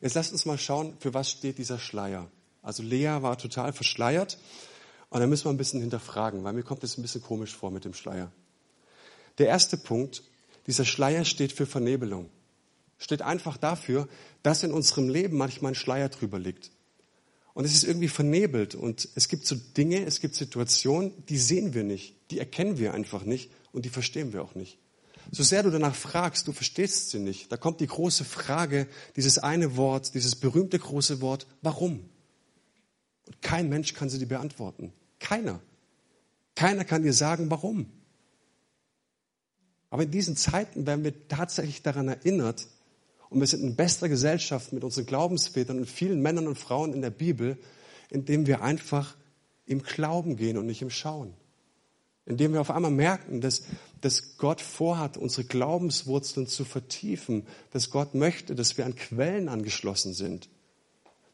Jetzt 0.00 0.14
lasst 0.14 0.32
uns 0.32 0.46
mal 0.46 0.58
schauen, 0.58 0.96
für 1.00 1.14
was 1.14 1.30
steht 1.30 1.58
dieser 1.58 1.78
Schleier. 1.78 2.30
Also 2.68 2.82
Lea 2.82 3.22
war 3.22 3.38
total 3.38 3.72
verschleiert 3.72 4.36
Und 5.08 5.20
da 5.20 5.26
müssen 5.26 5.46
wir 5.46 5.50
ein 5.50 5.56
bisschen 5.56 5.80
hinterfragen, 5.80 6.44
weil 6.44 6.52
mir 6.52 6.62
kommt 6.62 6.82
das 6.82 6.98
ein 6.98 7.02
bisschen 7.02 7.22
komisch 7.22 7.56
vor 7.56 7.70
mit 7.70 7.86
dem 7.86 7.94
Schleier. 7.94 8.30
Der 9.38 9.46
erste 9.46 9.78
Punkt, 9.78 10.22
dieser 10.66 10.84
Schleier 10.84 11.24
steht 11.24 11.50
für 11.50 11.64
Vernebelung. 11.64 12.28
Steht 12.98 13.22
einfach 13.22 13.56
dafür, 13.56 14.06
dass 14.42 14.64
in 14.64 14.72
unserem 14.72 15.08
Leben 15.08 15.38
manchmal 15.38 15.72
ein 15.72 15.76
Schleier 15.76 16.10
drüber 16.10 16.38
liegt. 16.38 16.70
Und 17.54 17.64
es 17.64 17.72
ist 17.72 17.84
irgendwie 17.84 18.08
vernebelt. 18.08 18.74
Und 18.74 19.08
es 19.14 19.28
gibt 19.28 19.46
so 19.46 19.54
Dinge, 19.54 20.04
es 20.04 20.20
gibt 20.20 20.34
Situationen, 20.34 21.14
die 21.24 21.38
sehen 21.38 21.72
wir 21.72 21.84
nicht, 21.84 22.16
die 22.30 22.38
erkennen 22.38 22.76
wir 22.76 22.92
einfach 22.92 23.24
nicht 23.24 23.50
und 23.72 23.86
die 23.86 23.90
verstehen 23.90 24.34
wir 24.34 24.42
auch 24.42 24.54
nicht. 24.54 24.76
So 25.30 25.42
sehr 25.42 25.62
du 25.62 25.70
danach 25.70 25.94
fragst, 25.94 26.46
du 26.46 26.52
verstehst 26.52 27.12
sie 27.12 27.18
nicht. 27.18 27.50
Da 27.50 27.56
kommt 27.56 27.80
die 27.80 27.86
große 27.86 28.26
Frage, 28.26 28.88
dieses 29.16 29.38
eine 29.38 29.78
Wort, 29.78 30.12
dieses 30.12 30.36
berühmte 30.36 30.78
große 30.78 31.22
Wort, 31.22 31.46
warum? 31.62 32.10
Und 33.28 33.42
kein 33.42 33.68
Mensch 33.68 33.92
kann 33.94 34.08
sie 34.08 34.18
dir 34.18 34.26
beantworten. 34.26 34.92
Keiner. 35.20 35.60
Keiner 36.56 36.84
kann 36.84 37.02
dir 37.02 37.12
sagen, 37.12 37.50
warum. 37.50 37.86
Aber 39.90 40.02
in 40.02 40.10
diesen 40.10 40.34
Zeiten 40.34 40.86
werden 40.86 41.04
wir 41.04 41.28
tatsächlich 41.28 41.82
daran 41.82 42.08
erinnert, 42.08 42.66
und 43.30 43.40
wir 43.40 43.46
sind 43.46 43.62
in 43.62 43.76
bester 43.76 44.08
Gesellschaft 44.08 44.72
mit 44.72 44.84
unseren 44.84 45.04
Glaubensvätern 45.04 45.78
und 45.78 45.90
vielen 45.90 46.22
Männern 46.22 46.46
und 46.46 46.56
Frauen 46.56 46.94
in 46.94 47.02
der 47.02 47.10
Bibel, 47.10 47.58
indem 48.08 48.46
wir 48.46 48.62
einfach 48.62 49.16
im 49.66 49.82
Glauben 49.82 50.36
gehen 50.36 50.56
und 50.56 50.64
nicht 50.64 50.80
im 50.80 50.88
Schauen. 50.88 51.34
Indem 52.24 52.54
wir 52.54 52.62
auf 52.62 52.70
einmal 52.70 52.90
merken, 52.90 53.42
dass, 53.42 53.64
dass 54.00 54.38
Gott 54.38 54.62
vorhat, 54.62 55.18
unsere 55.18 55.44
Glaubenswurzeln 55.44 56.46
zu 56.46 56.64
vertiefen, 56.64 57.46
dass 57.70 57.90
Gott 57.90 58.14
möchte, 58.14 58.54
dass 58.54 58.78
wir 58.78 58.86
an 58.86 58.96
Quellen 58.96 59.50
angeschlossen 59.50 60.14
sind, 60.14 60.48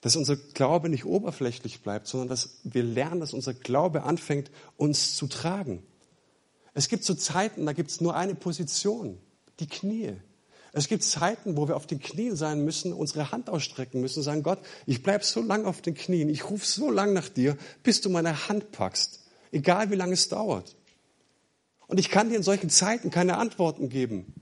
dass 0.04 0.16
unser 0.16 0.36
Glaube 0.36 0.90
nicht 0.90 1.06
oberflächlich 1.06 1.80
bleibt, 1.80 2.06
sondern 2.08 2.28
dass 2.28 2.58
wir 2.62 2.82
lernen, 2.82 3.20
dass 3.20 3.32
unser 3.32 3.54
Glaube 3.54 4.02
anfängt, 4.02 4.50
uns 4.76 5.16
zu 5.16 5.26
tragen. 5.26 5.82
Es 6.74 6.90
gibt 6.90 7.04
so 7.04 7.14
Zeiten, 7.14 7.64
da 7.64 7.72
gibt 7.72 7.90
es 7.90 8.02
nur 8.02 8.14
eine 8.14 8.34
Position, 8.34 9.16
die 9.60 9.66
Knie. 9.66 10.12
Es 10.74 10.88
gibt 10.88 11.04
Zeiten, 11.04 11.56
wo 11.56 11.68
wir 11.68 11.76
auf 11.76 11.86
den 11.86 12.00
Knien 12.00 12.36
sein 12.36 12.66
müssen, 12.66 12.92
unsere 12.92 13.32
Hand 13.32 13.48
ausstrecken 13.48 14.02
müssen 14.02 14.22
sagen, 14.22 14.42
Gott, 14.42 14.58
ich 14.84 15.02
bleibe 15.02 15.24
so 15.24 15.40
lang 15.40 15.64
auf 15.64 15.80
den 15.80 15.94
Knien, 15.94 16.28
ich 16.28 16.50
rufe 16.50 16.66
so 16.66 16.90
lang 16.90 17.14
nach 17.14 17.30
dir, 17.30 17.56
bis 17.82 18.02
du 18.02 18.10
meine 18.10 18.50
Hand 18.50 18.72
packst, 18.72 19.20
egal 19.52 19.90
wie 19.90 19.96
lange 19.96 20.12
es 20.12 20.28
dauert. 20.28 20.76
Und 21.86 21.98
ich 21.98 22.10
kann 22.10 22.28
dir 22.28 22.36
in 22.36 22.42
solchen 22.42 22.68
Zeiten 22.68 23.10
keine 23.10 23.38
Antworten 23.38 23.88
geben. 23.88 24.34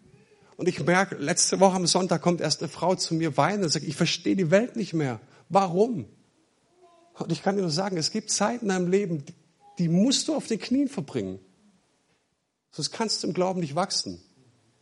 Und 0.56 0.66
ich 0.68 0.84
merke, 0.84 1.14
letzte 1.14 1.60
Woche 1.60 1.76
am 1.76 1.86
Sonntag 1.86 2.20
kommt 2.20 2.40
erst 2.40 2.62
eine 2.62 2.68
Frau 2.68 2.96
zu 2.96 3.14
mir 3.14 3.36
weinen 3.36 3.62
und 3.62 3.68
sagt, 3.68 3.86
ich 3.86 3.94
verstehe 3.94 4.34
die 4.34 4.50
Welt 4.50 4.74
nicht 4.74 4.92
mehr. 4.92 5.20
Warum? 5.52 6.06
Und 7.18 7.30
ich 7.30 7.42
kann 7.42 7.56
dir 7.56 7.60
nur 7.60 7.70
sagen, 7.70 7.98
es 7.98 8.10
gibt 8.10 8.30
Zeiten 8.30 8.64
in 8.64 8.68
deinem 8.70 8.88
Leben, 8.88 9.22
die 9.78 9.88
musst 9.88 10.26
du 10.26 10.34
auf 10.34 10.46
den 10.46 10.58
Knien 10.58 10.88
verbringen. 10.88 11.38
Sonst 12.70 12.90
kannst 12.90 13.22
du 13.22 13.28
im 13.28 13.34
Glauben 13.34 13.60
nicht 13.60 13.74
wachsen. 13.74 14.22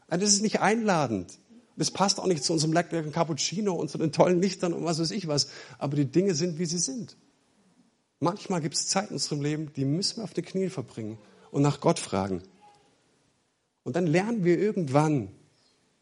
Also 0.07 0.25
das 0.25 0.33
ist 0.33 0.43
nicht 0.43 0.61
einladend. 0.61 1.39
Das 1.77 1.91
passt 1.91 2.21
auch 2.21 2.27
nicht 2.27 2.45
zu 2.45 2.53
unserem 2.53 2.73
leckeren 2.73 3.11
Cappuccino 3.11 3.75
und 3.75 3.91
zu 3.91 3.99
den 3.99 4.13
tollen 4.13 4.41
Lichtern 4.41 4.73
und 4.73 4.85
was 4.85 5.01
weiß 5.01 5.11
ich 5.11 5.27
was. 5.27 5.49
Aber 5.79 5.97
die 5.97 6.05
Dinge 6.05 6.37
sind, 6.37 6.61
wie 6.61 6.67
sie 6.67 6.79
sind. 6.79 7.17
Manchmal 8.21 8.61
gibt 8.61 8.77
es 8.77 8.87
Zeiten 8.87 9.09
in 9.09 9.15
unserem 9.15 9.43
Leben, 9.43 9.73
die 9.75 9.85
müssen 9.85 10.19
wir 10.19 10.25
auf 10.25 10.35
den 10.35 10.45
Knien 10.45 10.71
verbringen 10.71 11.19
und 11.51 11.63
nach 11.63 11.81
Gott 11.81 11.99
fragen. 11.99 12.45
Und 13.83 13.97
dann 13.97 14.07
lernen 14.07 14.45
wir 14.45 14.57
irgendwann, 14.57 15.31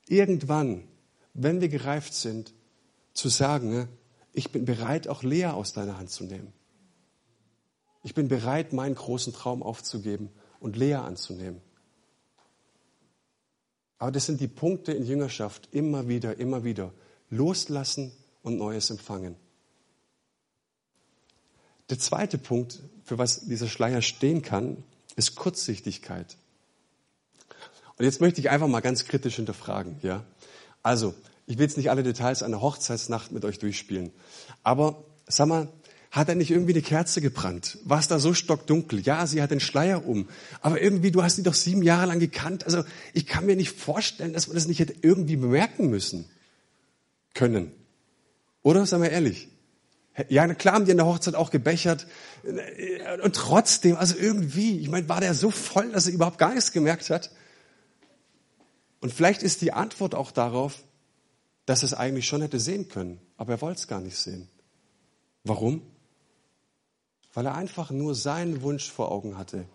irgendwann, 0.09 0.85
wenn 1.33 1.63
wir 1.63 1.69
gereift 1.69 2.13
sind, 2.13 2.53
zu 3.15 3.31
sagen, 3.31 3.71
ne, 3.71 3.89
ich 4.39 4.53
bin 4.53 4.65
bereit, 4.65 5.09
auch 5.09 5.25
Lea 5.25 5.47
aus 5.47 5.73
deiner 5.73 5.99
Hand 5.99 6.11
zu 6.11 6.23
nehmen. 6.23 6.53
Ich 8.05 8.15
bin 8.15 8.29
bereit, 8.29 8.73
meinen 8.73 8.95
großen 8.95 9.33
Traum 9.33 9.65
aufzugeben 9.65 10.31
und 10.61 10.77
Lea 10.77 10.95
anzunehmen. 10.95 11.61
Aber 13.99 14.13
das 14.13 14.27
sind 14.27 14.41
die 14.41 14.47
Punkte 14.47 14.93
in 14.93 15.05
Jüngerschaft, 15.05 15.69
immer 15.73 16.07
wieder, 16.07 16.39
immer 16.39 16.63
wieder. 16.63 16.93
Loslassen 17.31 18.13
und 18.43 18.57
Neues 18.57 18.91
empfangen. 18.91 19.35
Der 21.91 21.99
zweite 21.99 22.39
Punkt, 22.39 22.81
für 23.05 23.19
was 23.19 23.47
dieser 23.47 23.67
Schleier 23.67 24.03
stehen 24.03 24.43
kann, 24.43 24.85
ist 25.17 25.35
Kurzsichtigkeit. 25.35 26.37
Und 27.97 28.05
jetzt 28.05 28.21
möchte 28.21 28.41
ich 28.41 28.51
einfach 28.51 28.69
mal 28.69 28.81
ganz 28.81 29.05
kritisch 29.05 29.35
hinterfragen, 29.35 29.99
ja. 30.03 30.25
Also, 30.85 31.15
ich 31.49 31.57
will 31.57 31.65
jetzt 31.65 31.79
nicht 31.79 31.91
alle 31.91 32.03
Details 32.03 32.43
einer 32.43 32.61
Hochzeitsnacht 32.61 33.33
mit 33.33 33.45
euch 33.45 33.59
durchspielen. 33.59 34.13
Aber 34.63 35.03
sag 35.27 35.49
mal, 35.49 35.69
hat 36.11 36.29
er 36.29 36.35
nicht 36.35 36.51
irgendwie 36.51 36.75
eine 36.75 36.83
Kerze 36.83 37.23
gebrannt? 37.23 37.79
War 37.85 37.99
es 37.99 38.07
da 38.07 38.19
so 38.19 38.35
stockdunkel? 38.35 39.01
Ja, 39.01 39.27
sie 39.27 39.41
hat 39.43 39.51
den 39.51 39.61
Schleier 39.61 40.07
um. 40.07 40.29
Aber 40.61 40.81
irgendwie, 40.81 41.11
du 41.11 41.23
hast 41.23 41.37
sie 41.37 41.43
doch 41.43 41.55
sieben 41.55 41.83
Jahre 41.83 42.07
lang 42.07 42.19
gekannt. 42.19 42.65
Also 42.65 42.85
ich 43.15 43.27
kann 43.27 43.47
mir 43.47 43.57
nicht 43.57 43.73
vorstellen, 43.73 44.35
dass 44.35 44.47
man 44.47 44.57
das 44.57 44.69
nicht 44.69 44.79
hätte 44.79 44.95
irgendwie 45.01 45.37
bemerken 45.37 45.89
müssen 45.89 46.29
können. 47.33 47.73
Oder? 48.63 48.85
Sagen 48.85 49.03
wir 49.03 49.11
ehrlich. 49.11 49.49
Ja, 50.29 50.53
klar 50.53 50.75
haben 50.75 50.85
die 50.85 50.91
in 50.91 50.97
der 50.99 51.07
Hochzeit 51.07 51.35
auch 51.35 51.51
gebechert. 51.51 52.07
Und 53.23 53.37
trotzdem, 53.37 53.97
also 53.97 54.17
irgendwie, 54.19 54.81
ich 54.81 54.91
meine, 54.91 55.09
war 55.09 55.21
der 55.21 55.33
so 55.33 55.51
voll, 55.51 55.93
dass 55.93 56.07
er 56.09 56.13
überhaupt 56.13 56.39
gar 56.39 56.53
nichts 56.53 56.73
gemerkt 56.73 57.09
hat? 57.09 57.31
Und 59.01 59.15
vielleicht 59.15 59.43
ist 59.43 59.63
die 59.63 59.73
Antwort 59.73 60.15
auch 60.15 60.33
darauf, 60.33 60.85
dass 61.69 61.83
er 61.83 61.89
es 61.89 61.95
eigentlich 61.95 62.27
schon 62.27 62.41
hätte 62.41 62.59
sehen 62.59 62.89
können, 62.89 63.21
aber 63.37 63.53
er 63.53 63.61
wollte 63.61 63.81
es 63.81 63.89
gar 63.89 64.01
nicht 64.01 64.17
sehen. 64.17 64.49
Warum? 65.45 65.83
Weil 67.35 67.45
er 67.45 67.57
einfach 67.57 67.91
nur 67.91 68.15
seinen 68.15 68.63
Wunsch 68.63 68.91
vor 68.91 69.13
Augen 69.13 69.37
hatte, 69.37 69.67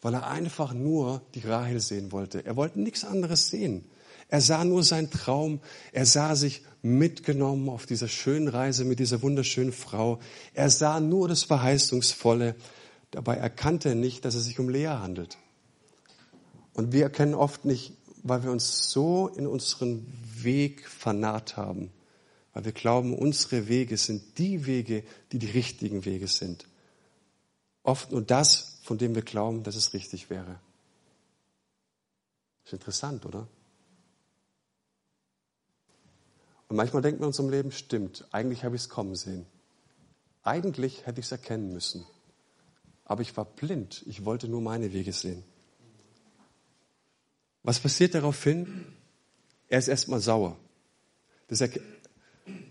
weil 0.00 0.14
er 0.14 0.28
einfach 0.28 0.72
nur 0.72 1.20
die 1.34 1.46
Rahel 1.46 1.78
sehen 1.80 2.10
wollte. 2.10 2.46
Er 2.46 2.56
wollte 2.56 2.80
nichts 2.80 3.04
anderes 3.04 3.48
sehen. 3.48 3.84
Er 4.30 4.40
sah 4.40 4.64
nur 4.64 4.82
seinen 4.82 5.10
Traum, 5.10 5.60
er 5.92 6.06
sah 6.06 6.34
sich 6.36 6.64
mitgenommen 6.80 7.68
auf 7.68 7.84
dieser 7.84 8.08
schönen 8.08 8.48
Reise 8.48 8.86
mit 8.86 8.98
dieser 8.98 9.20
wunderschönen 9.20 9.72
Frau. 9.72 10.20
Er 10.54 10.70
sah 10.70 11.00
nur 11.00 11.28
das 11.28 11.42
Verheißungsvolle. 11.42 12.54
Dabei 13.10 13.36
erkannte 13.36 13.90
er 13.90 13.94
nicht, 13.94 14.24
dass 14.24 14.36
es 14.36 14.46
sich 14.46 14.58
um 14.58 14.70
Lea 14.70 14.86
handelt. 14.86 15.36
Und 16.72 16.92
wir 16.92 17.02
erkennen 17.02 17.34
oft 17.34 17.66
nicht, 17.66 17.92
weil 18.28 18.42
wir 18.42 18.50
uns 18.50 18.90
so 18.90 19.28
in 19.28 19.46
unseren 19.46 20.06
Weg 20.42 20.88
vernarrt 20.88 21.56
haben, 21.56 21.90
weil 22.52 22.64
wir 22.64 22.72
glauben, 22.72 23.16
unsere 23.16 23.68
Wege 23.68 23.96
sind 23.96 24.38
die 24.38 24.66
Wege, 24.66 25.04
die 25.32 25.38
die 25.38 25.50
richtigen 25.50 26.04
Wege 26.04 26.26
sind. 26.26 26.66
Oft 27.82 28.10
nur 28.10 28.22
das, 28.22 28.78
von 28.82 28.98
dem 28.98 29.14
wir 29.14 29.22
glauben, 29.22 29.62
dass 29.62 29.76
es 29.76 29.92
richtig 29.92 30.30
wäre. 30.30 30.58
Ist 32.64 32.72
interessant, 32.72 33.24
oder? 33.26 33.46
Und 36.68 36.76
manchmal 36.76 37.02
denkt 37.02 37.20
man 37.20 37.26
in 37.26 37.30
unserem 37.30 37.50
Leben, 37.50 37.70
stimmt, 37.70 38.26
eigentlich 38.32 38.64
habe 38.64 38.74
ich 38.74 38.82
es 38.82 38.88
kommen 38.88 39.14
sehen. 39.14 39.46
Eigentlich 40.42 41.06
hätte 41.06 41.20
ich 41.20 41.26
es 41.26 41.32
erkennen 41.32 41.72
müssen. 41.72 42.04
Aber 43.04 43.22
ich 43.22 43.36
war 43.36 43.44
blind, 43.44 44.02
ich 44.06 44.24
wollte 44.24 44.48
nur 44.48 44.60
meine 44.60 44.92
Wege 44.92 45.12
sehen. 45.12 45.44
Was 47.66 47.80
passiert 47.80 48.14
daraufhin? 48.14 48.86
Er 49.68 49.80
ist 49.80 49.88
erstmal 49.88 50.20
sauer. 50.20 50.56
Das, 51.48 51.64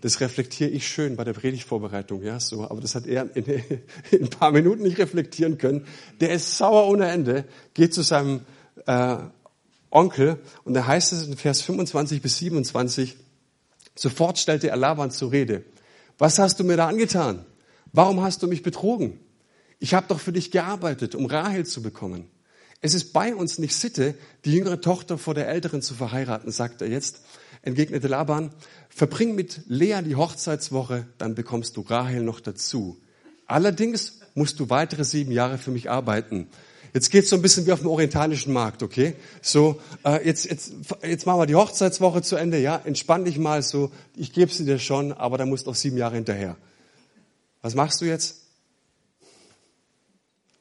das, 0.00 0.20
reflektiere 0.22 0.70
ich 0.70 0.88
schön 0.88 1.16
bei 1.16 1.24
der 1.24 1.34
Predigtvorbereitung, 1.34 2.22
ja, 2.22 2.40
so. 2.40 2.64
Aber 2.64 2.80
das 2.80 2.94
hat 2.94 3.06
er 3.06 3.28
in, 3.36 3.44
in, 3.44 4.22
ein 4.22 4.30
paar 4.30 4.52
Minuten 4.52 4.84
nicht 4.84 4.96
reflektieren 4.96 5.58
können. 5.58 5.86
Der 6.20 6.32
ist 6.32 6.56
sauer 6.56 6.88
ohne 6.88 7.08
Ende, 7.08 7.44
geht 7.74 7.92
zu 7.92 8.00
seinem 8.00 8.40
äh, 8.86 9.18
Onkel 9.90 10.38
und 10.64 10.72
da 10.72 10.86
heißt 10.86 11.12
es 11.12 11.26
in 11.26 11.36
Vers 11.36 11.60
25 11.60 12.22
bis 12.22 12.38
27, 12.38 13.18
sofort 13.94 14.38
stellte 14.38 14.70
er 14.70 14.76
Laban 14.76 15.10
zur 15.10 15.30
Rede. 15.30 15.62
Was 16.16 16.38
hast 16.38 16.58
du 16.58 16.64
mir 16.64 16.78
da 16.78 16.88
angetan? 16.88 17.44
Warum 17.92 18.22
hast 18.22 18.42
du 18.42 18.46
mich 18.46 18.62
betrogen? 18.62 19.20
Ich 19.78 19.92
habe 19.92 20.06
doch 20.08 20.20
für 20.20 20.32
dich 20.32 20.50
gearbeitet, 20.50 21.14
um 21.14 21.26
Rahel 21.26 21.66
zu 21.66 21.82
bekommen. 21.82 22.30
Es 22.80 22.94
ist 22.94 23.12
bei 23.12 23.34
uns 23.34 23.58
nicht 23.58 23.74
Sitte, 23.74 24.14
die 24.44 24.52
jüngere 24.52 24.80
Tochter 24.80 25.18
vor 25.18 25.34
der 25.34 25.48
älteren 25.48 25.82
zu 25.82 25.94
verheiraten, 25.94 26.50
sagt 26.50 26.82
er 26.82 26.88
jetzt. 26.88 27.20
Entgegnete 27.62 28.06
Laban, 28.06 28.50
verbring 28.88 29.34
mit 29.34 29.62
Lea 29.66 30.00
die 30.04 30.14
Hochzeitswoche, 30.14 31.06
dann 31.18 31.34
bekommst 31.34 31.76
du 31.76 31.80
Rahel 31.80 32.22
noch 32.22 32.40
dazu. 32.40 32.96
Allerdings 33.46 34.20
musst 34.34 34.60
du 34.60 34.70
weitere 34.70 35.04
sieben 35.04 35.32
Jahre 35.32 35.58
für 35.58 35.70
mich 35.70 35.90
arbeiten. 35.90 36.48
Jetzt 36.92 37.10
geht's 37.10 37.28
so 37.28 37.36
ein 37.36 37.42
bisschen 37.42 37.66
wie 37.66 37.72
auf 37.72 37.80
dem 37.80 37.88
orientalischen 37.88 38.52
Markt, 38.52 38.82
okay? 38.82 39.16
So, 39.42 39.80
äh, 40.04 40.24
jetzt, 40.24 40.44
jetzt, 40.46 40.72
jetzt 41.02 41.26
machen 41.26 41.40
wir 41.40 41.46
die 41.46 41.54
Hochzeitswoche 41.54 42.22
zu 42.22 42.36
Ende, 42.36 42.58
ja? 42.58 42.80
Entspann 42.84 43.24
dich 43.24 43.38
mal 43.38 43.62
so, 43.62 43.90
ich 44.14 44.32
gebe 44.32 44.52
sie 44.52 44.64
dir 44.64 44.78
schon, 44.78 45.12
aber 45.12 45.36
da 45.36 45.44
musst 45.44 45.66
du 45.66 45.72
auch 45.72 45.74
sieben 45.74 45.96
Jahre 45.98 46.14
hinterher. 46.14 46.56
Was 47.62 47.74
machst 47.74 48.00
du 48.00 48.04
jetzt? 48.04 48.45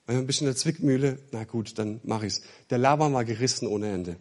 Ein 0.08 0.28
bisschen 0.28 0.46
der 0.46 0.56
Zwickmühle, 0.56 1.20
na 1.32 1.44
gut, 1.46 1.78
dann 1.80 2.00
mache 2.04 2.28
ich's. 2.28 2.42
Der 2.70 2.78
Laban 2.78 3.14
war 3.14 3.26
gerissen 3.26 3.68
ohne 3.68 3.92
Ende. 3.92 4.18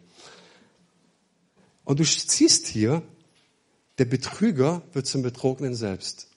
Und 1.83 1.99
du 1.99 2.03
siehst 2.03 2.67
hier, 2.67 3.03
der 3.99 4.05
Betrüger 4.05 4.81
wird 4.93 5.05
zum 5.05 5.21
Betrogenen 5.21 5.75
selbst. 5.75 6.27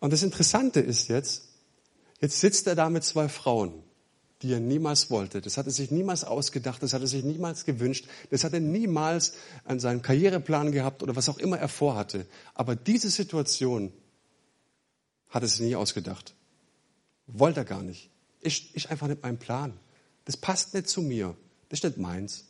Und 0.00 0.12
das 0.12 0.22
Interessante 0.22 0.80
ist 0.80 1.08
jetzt, 1.08 1.48
jetzt 2.20 2.40
sitzt 2.40 2.66
er 2.66 2.74
da 2.74 2.90
mit 2.90 3.04
zwei 3.04 3.28
Frauen, 3.28 3.82
die 4.42 4.52
er 4.52 4.60
niemals 4.60 5.10
wollte. 5.10 5.40
Das 5.40 5.56
hat 5.56 5.66
er 5.66 5.72
sich 5.72 5.90
niemals 5.90 6.24
ausgedacht, 6.24 6.82
das 6.82 6.92
hat 6.92 7.00
er 7.00 7.06
sich 7.06 7.24
niemals 7.24 7.64
gewünscht, 7.64 8.06
das 8.30 8.44
hat 8.44 8.52
er 8.52 8.60
niemals 8.60 9.34
an 9.64 9.80
seinem 9.80 10.02
Karriereplan 10.02 10.72
gehabt 10.72 11.02
oder 11.02 11.16
was 11.16 11.28
auch 11.28 11.38
immer 11.38 11.58
er 11.58 11.68
vorhatte. 11.68 12.26
Aber 12.54 12.76
diese 12.76 13.08
Situation 13.08 13.92
hat 15.42 15.48
sich 15.48 15.60
nie 15.60 15.76
ausgedacht. 15.76 16.34
Wollte 17.26 17.60
er 17.60 17.64
gar 17.64 17.82
nicht. 17.82 18.10
Ist, 18.40 18.74
ist 18.74 18.90
einfach 18.90 19.08
nicht 19.08 19.22
mein 19.22 19.38
Plan. 19.38 19.78
Das 20.24 20.36
passt 20.36 20.74
nicht 20.74 20.88
zu 20.88 21.02
mir. 21.02 21.36
Das 21.68 21.80
ist 21.80 21.84
nicht 21.84 21.98
meins. 21.98 22.44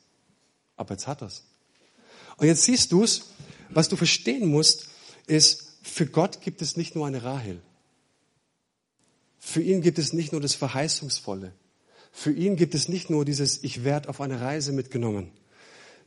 Aber 0.77 0.95
jetzt 0.95 1.07
hat 1.07 1.23
er's. 1.23 1.45
Und 2.37 2.47
jetzt 2.47 2.65
siehst 2.65 2.93
du's, 2.93 3.31
was 3.71 3.89
du 3.89 3.97
verstehen 3.97 4.49
musst, 4.49 4.89
ist, 5.27 5.79
für 5.83 6.07
Gott 6.07 6.41
gibt 6.41 6.63
es 6.63 6.77
nicht 6.77 6.95
nur 6.95 7.07
eine 7.07 7.23
Rahel. 7.23 7.61
Für 9.39 9.63
ihn 9.63 9.81
gibt 9.81 9.99
es 9.99 10.13
nicht 10.13 10.33
nur 10.33 10.41
das 10.41 10.55
Verheißungsvolle. 10.55 11.53
Für 12.13 12.33
ihn 12.33 12.57
gibt 12.57 12.75
es 12.75 12.89
nicht 12.89 13.11
nur 13.11 13.25
dieses, 13.25 13.63
ich 13.63 13.85
werde 13.85 14.09
auf 14.09 14.21
eine 14.21 14.41
Reise 14.41 14.73
mitgenommen, 14.73 15.31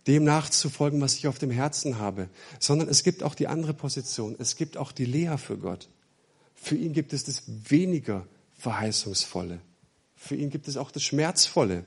dem 0.08 0.24
nachzufolgen, 0.24 1.00
was 1.02 1.15
ich 1.15 1.28
auf 1.28 1.39
dem 1.39 1.52
Herzen 1.52 2.00
habe, 2.00 2.30
sondern 2.60 2.89
es 2.89 3.04
gibt 3.04 3.24
auch 3.24 3.36
die 3.36 3.48
andere 3.48 3.74
Position. 3.74 4.36
Es 4.38 4.56
gibt 4.56 4.78
auch 4.78 4.92
die 4.92 5.06
Lea 5.06 5.38
für 5.38 5.58
Gott. 5.58 5.88
Für 6.62 6.76
ihn 6.76 6.93
gibt 6.93 7.13
es 7.13 7.24
das 7.24 7.43
weniger 7.48 8.28
Verheißungsvolle. 8.58 9.60
Für 10.15 10.36
ihn 10.36 10.50
gibt 10.50 10.67
es 10.67 10.78
auch 10.78 10.91
das 10.91 11.04
Schmerzvolle. 11.04 11.86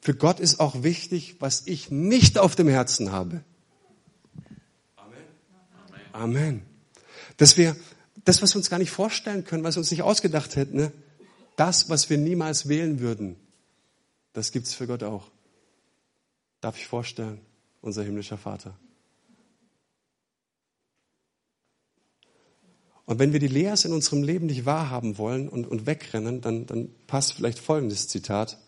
Für 0.00 0.14
Gott 0.14 0.38
ist 0.38 0.60
auch 0.60 0.82
wichtig, 0.82 1.36
was 1.40 1.66
ich 1.66 1.90
nicht 1.90 2.38
auf 2.38 2.54
dem 2.54 2.68
Herzen 2.68 3.10
habe. 3.10 3.42
Amen. 4.96 5.18
Amen. 6.12 6.62
Dass 7.36 7.56
wir 7.56 7.76
das, 8.24 8.40
was 8.42 8.54
wir 8.54 8.58
uns 8.58 8.70
gar 8.70 8.78
nicht 8.78 8.90
vorstellen 8.90 9.44
können, 9.44 9.64
was 9.64 9.76
wir 9.76 9.80
uns 9.80 9.90
nicht 9.90 10.02
ausgedacht 10.02 10.56
hätten, 10.56 10.76
ne? 10.76 10.92
das, 11.56 11.88
was 11.90 12.10
wir 12.10 12.18
niemals 12.18 12.68
wählen 12.68 13.00
würden, 13.00 13.36
das 14.32 14.52
gibt 14.52 14.66
es 14.66 14.74
für 14.74 14.86
Gott 14.86 15.02
auch. 15.02 15.30
Darf 16.60 16.78
ich 16.78 16.86
vorstellen, 16.86 17.40
unser 17.80 18.02
himmlischer 18.02 18.38
Vater. 18.38 18.78
Und 23.06 23.18
wenn 23.18 23.32
wir 23.32 23.40
die 23.40 23.48
Leas 23.48 23.84
in 23.84 23.92
unserem 23.92 24.22
Leben 24.22 24.46
nicht 24.46 24.64
wahrhaben 24.64 25.18
wollen 25.18 25.48
und, 25.48 25.66
und 25.66 25.86
wegrennen, 25.86 26.40
dann, 26.40 26.66
dann 26.66 26.88
passt 27.06 27.34
vielleicht 27.34 27.58
folgendes 27.58 28.08
Zitat. 28.08 28.58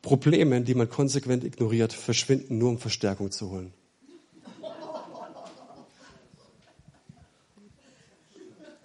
Probleme, 0.00 0.60
die 0.60 0.74
man 0.74 0.88
konsequent 0.88 1.44
ignoriert, 1.44 1.92
verschwinden 1.92 2.58
nur, 2.58 2.70
um 2.70 2.78
Verstärkung 2.78 3.30
zu 3.30 3.50
holen. 3.50 3.72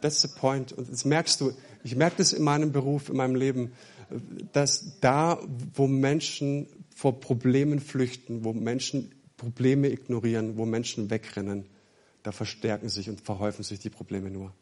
That's 0.01 0.21
the 0.21 0.29
point. 0.29 0.71
Und 0.71 0.87
jetzt 0.87 1.05
merkst 1.05 1.41
du, 1.41 1.51
ich 1.83 1.95
merke 1.95 2.17
das 2.17 2.33
in 2.33 2.43
meinem 2.43 2.71
Beruf, 2.71 3.09
in 3.09 3.17
meinem 3.17 3.35
Leben, 3.35 3.73
dass 4.53 4.99
da, 5.01 5.39
wo 5.75 5.87
Menschen 5.87 6.67
vor 6.95 7.19
Problemen 7.19 7.79
flüchten, 7.79 8.43
wo 8.43 8.53
Menschen 8.53 9.11
Probleme 9.37 9.89
ignorieren, 9.89 10.57
wo 10.57 10.65
Menschen 10.65 11.09
wegrennen, 11.09 11.65
da 12.23 12.31
verstärken 12.31 12.89
sich 12.89 13.09
und 13.09 13.21
verhäufen 13.21 13.63
sich 13.63 13.79
die 13.79 13.89
Probleme 13.89 14.29
nur. 14.29 14.53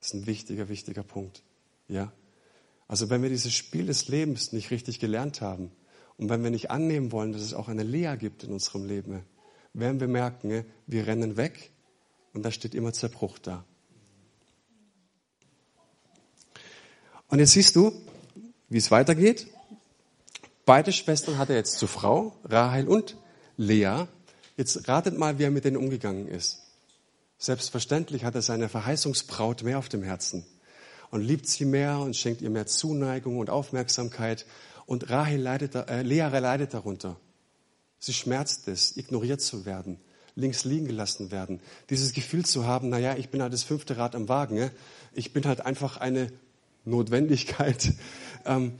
Das 0.00 0.08
ist 0.08 0.14
ein 0.14 0.26
wichtiger, 0.26 0.68
wichtiger 0.68 1.02
Punkt. 1.02 1.42
Ja? 1.88 2.12
Also 2.86 3.10
wenn 3.10 3.22
wir 3.22 3.28
dieses 3.28 3.52
Spiel 3.52 3.86
des 3.86 4.08
Lebens 4.08 4.52
nicht 4.52 4.70
richtig 4.70 5.00
gelernt 5.00 5.40
haben 5.40 5.70
und 6.16 6.28
wenn 6.28 6.42
wir 6.42 6.50
nicht 6.50 6.70
annehmen 6.70 7.12
wollen, 7.12 7.32
dass 7.32 7.42
es 7.42 7.54
auch 7.54 7.68
eine 7.68 7.82
Lea 7.82 8.16
gibt 8.18 8.44
in 8.44 8.52
unserem 8.52 8.86
Leben, 8.86 9.22
werden 9.74 10.00
wir 10.00 10.08
merken, 10.08 10.64
wir 10.86 11.06
rennen 11.06 11.36
weg 11.36 11.70
und 12.32 12.42
da 12.44 12.50
steht 12.50 12.74
immer 12.74 12.92
Zerbruch 12.92 13.38
da. 13.38 13.64
Und 17.28 17.40
jetzt 17.40 17.52
siehst 17.52 17.76
du, 17.76 17.92
wie 18.68 18.78
es 18.78 18.90
weitergeht. 18.90 19.48
Beide 20.64 20.92
Schwestern 20.92 21.38
hat 21.38 21.50
er 21.50 21.56
jetzt 21.56 21.78
zur 21.78 21.88
Frau, 21.88 22.34
Rahel 22.44 22.88
und 22.88 23.16
Lea. 23.56 24.06
Jetzt 24.56 24.88
ratet 24.88 25.16
mal, 25.16 25.38
wie 25.38 25.44
er 25.44 25.50
mit 25.50 25.64
denen 25.64 25.76
umgegangen 25.76 26.26
ist. 26.26 26.67
Selbstverständlich 27.38 28.24
hat 28.24 28.34
er 28.34 28.42
seine 28.42 28.68
Verheißungsbraut 28.68 29.62
mehr 29.62 29.78
auf 29.78 29.88
dem 29.88 30.02
Herzen 30.02 30.44
und 31.10 31.22
liebt 31.22 31.46
sie 31.46 31.64
mehr 31.64 31.98
und 32.00 32.16
schenkt 32.16 32.42
ihr 32.42 32.50
mehr 32.50 32.66
Zuneigung 32.66 33.38
und 33.38 33.48
Aufmerksamkeit. 33.48 34.44
Und 34.86 35.10
Rahel 35.10 35.40
leidet, 35.40 35.74
äh, 35.74 36.02
Lea 36.02 36.28
leidet 36.38 36.74
darunter. 36.74 37.16
Sie 37.98 38.12
schmerzt 38.12 38.68
es, 38.68 38.96
ignoriert 38.96 39.40
zu 39.40 39.64
werden, 39.66 40.00
links 40.34 40.64
liegen 40.64 40.86
gelassen 40.86 41.30
werden. 41.30 41.60
Dieses 41.90 42.12
Gefühl 42.12 42.44
zu 42.44 42.66
haben, 42.66 42.88
naja, 42.88 43.16
ich 43.16 43.28
bin 43.28 43.42
halt 43.42 43.52
das 43.52 43.64
fünfte 43.64 43.96
Rad 43.96 44.14
am 44.14 44.28
Wagen. 44.28 44.56
Ne? 44.56 44.70
Ich 45.12 45.32
bin 45.32 45.44
halt 45.44 45.60
einfach 45.60 45.96
eine 45.96 46.32
Notwendigkeit. 46.84 47.92
Ähm, 48.44 48.78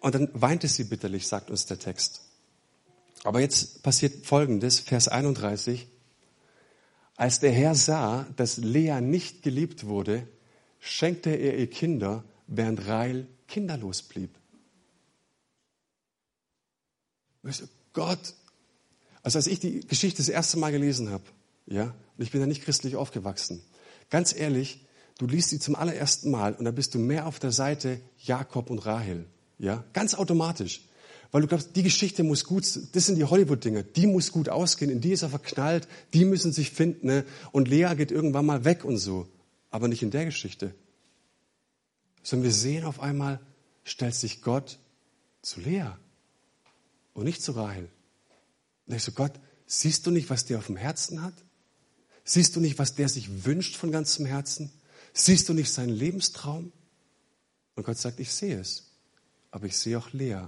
und 0.00 0.14
dann 0.14 0.30
weinte 0.32 0.68
sie 0.68 0.84
bitterlich, 0.84 1.26
sagt 1.26 1.50
uns 1.50 1.66
der 1.66 1.80
Text. 1.80 2.22
Aber 3.24 3.40
jetzt 3.40 3.82
passiert 3.82 4.24
Folgendes, 4.24 4.78
Vers 4.78 5.08
31. 5.08 5.88
Als 7.18 7.40
der 7.40 7.50
Herr 7.50 7.74
sah, 7.74 8.28
dass 8.36 8.58
Lea 8.58 9.00
nicht 9.00 9.42
geliebt 9.42 9.86
wurde, 9.86 10.28
schenkte 10.78 11.30
er 11.30 11.58
ihr 11.58 11.68
Kinder, 11.68 12.22
während 12.46 12.86
Rael 12.86 13.26
kinderlos 13.48 14.02
blieb. 14.02 14.30
Gott, 17.92 18.34
also 19.24 19.36
als 19.36 19.48
ich 19.48 19.58
die 19.58 19.80
Geschichte 19.80 20.18
das 20.18 20.28
erste 20.28 20.58
Mal 20.58 20.70
gelesen 20.70 21.10
habe, 21.10 21.24
ja, 21.66 21.86
und 21.86 22.22
ich 22.22 22.30
bin 22.30 22.40
ja 22.40 22.46
nicht 22.46 22.62
christlich 22.62 22.94
aufgewachsen, 22.94 23.64
ganz 24.10 24.32
ehrlich, 24.32 24.86
du 25.18 25.26
liest 25.26 25.50
sie 25.50 25.58
zum 25.58 25.74
allerersten 25.74 26.30
Mal 26.30 26.54
und 26.54 26.66
da 26.66 26.70
bist 26.70 26.94
du 26.94 27.00
mehr 27.00 27.26
auf 27.26 27.40
der 27.40 27.50
Seite 27.50 28.00
Jakob 28.18 28.70
und 28.70 28.86
Rahel, 28.86 29.26
ja, 29.58 29.82
ganz 29.92 30.14
automatisch. 30.14 30.87
Weil 31.30 31.42
du 31.42 31.48
glaubst, 31.48 31.76
die 31.76 31.82
Geschichte 31.82 32.22
muss 32.22 32.44
gut, 32.44 32.64
das 32.64 33.06
sind 33.06 33.16
die 33.16 33.24
Hollywood-Dinge, 33.24 33.84
die 33.84 34.06
muss 34.06 34.32
gut 34.32 34.48
ausgehen, 34.48 34.90
in 34.90 35.00
die 35.00 35.12
ist 35.12 35.22
er 35.22 35.28
verknallt, 35.28 35.86
die 36.14 36.24
müssen 36.24 36.52
sich 36.52 36.70
finden, 36.70 37.06
ne? 37.06 37.24
und 37.52 37.68
Lea 37.68 37.94
geht 37.96 38.10
irgendwann 38.10 38.46
mal 38.46 38.64
weg 38.64 38.84
und 38.84 38.96
so. 38.96 39.28
Aber 39.70 39.88
nicht 39.88 40.02
in 40.02 40.10
der 40.10 40.24
Geschichte. 40.24 40.74
Sondern 42.22 42.44
wir 42.44 42.52
sehen 42.52 42.84
auf 42.84 43.00
einmal, 43.00 43.40
stellt 43.84 44.14
sich 44.14 44.40
Gott 44.40 44.78
zu 45.42 45.60
Lea 45.60 45.90
und 47.12 47.24
nicht 47.24 47.42
zu 47.42 47.52
Rahel. 47.52 47.90
Und 48.86 48.94
ich 48.94 49.02
so, 49.02 49.12
Gott, 49.12 49.32
siehst 49.66 50.06
du 50.06 50.10
nicht, 50.10 50.30
was 50.30 50.46
der 50.46 50.58
auf 50.58 50.66
dem 50.66 50.76
Herzen 50.76 51.22
hat? 51.22 51.34
Siehst 52.24 52.56
du 52.56 52.60
nicht, 52.60 52.78
was 52.78 52.94
der 52.94 53.08
sich 53.08 53.44
wünscht 53.44 53.76
von 53.76 53.92
ganzem 53.92 54.24
Herzen? 54.24 54.70
Siehst 55.12 55.48
du 55.48 55.54
nicht 55.54 55.70
seinen 55.70 55.90
Lebenstraum? 55.90 56.72
Und 57.74 57.84
Gott 57.84 57.98
sagt, 57.98 58.18
ich 58.20 58.32
sehe 58.32 58.58
es. 58.58 58.92
Aber 59.50 59.66
ich 59.66 59.76
sehe 59.76 59.98
auch 59.98 60.12
Lea. 60.12 60.46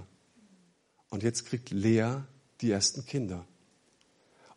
Und 1.11 1.23
jetzt 1.23 1.45
kriegt 1.45 1.69
Lea 1.69 2.21
die 2.61 2.71
ersten 2.71 3.05
Kinder. 3.05 3.45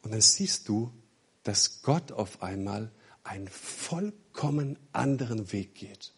Und 0.00 0.12
dann 0.12 0.20
siehst 0.20 0.68
du, 0.68 0.92
dass 1.42 1.82
Gott 1.82 2.12
auf 2.12 2.42
einmal 2.42 2.90
einen 3.24 3.48
vollkommen 3.48 4.78
anderen 4.92 5.52
Weg 5.52 5.74
geht. 5.74 6.12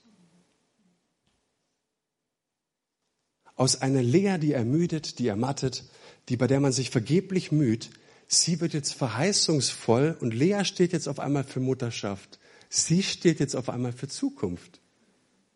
Aus 3.54 3.80
einer 3.80 4.02
Lea, 4.02 4.36
die 4.38 4.52
ermüdet, 4.52 5.18
die 5.18 5.28
ermattet, 5.28 5.84
die 6.28 6.36
bei 6.36 6.46
der 6.46 6.60
man 6.60 6.72
sich 6.72 6.90
vergeblich 6.90 7.50
müht, 7.50 7.90
sie 8.28 8.60
wird 8.60 8.74
jetzt 8.74 8.92
verheißungsvoll 8.92 10.18
und 10.20 10.34
Lea 10.34 10.64
steht 10.64 10.92
jetzt 10.92 11.08
auf 11.08 11.18
einmal 11.18 11.44
für 11.44 11.60
Mutterschaft. 11.60 12.38
Sie 12.68 13.02
steht 13.02 13.40
jetzt 13.40 13.56
auf 13.56 13.70
einmal 13.70 13.92
für 13.92 14.08
Zukunft. 14.08 14.80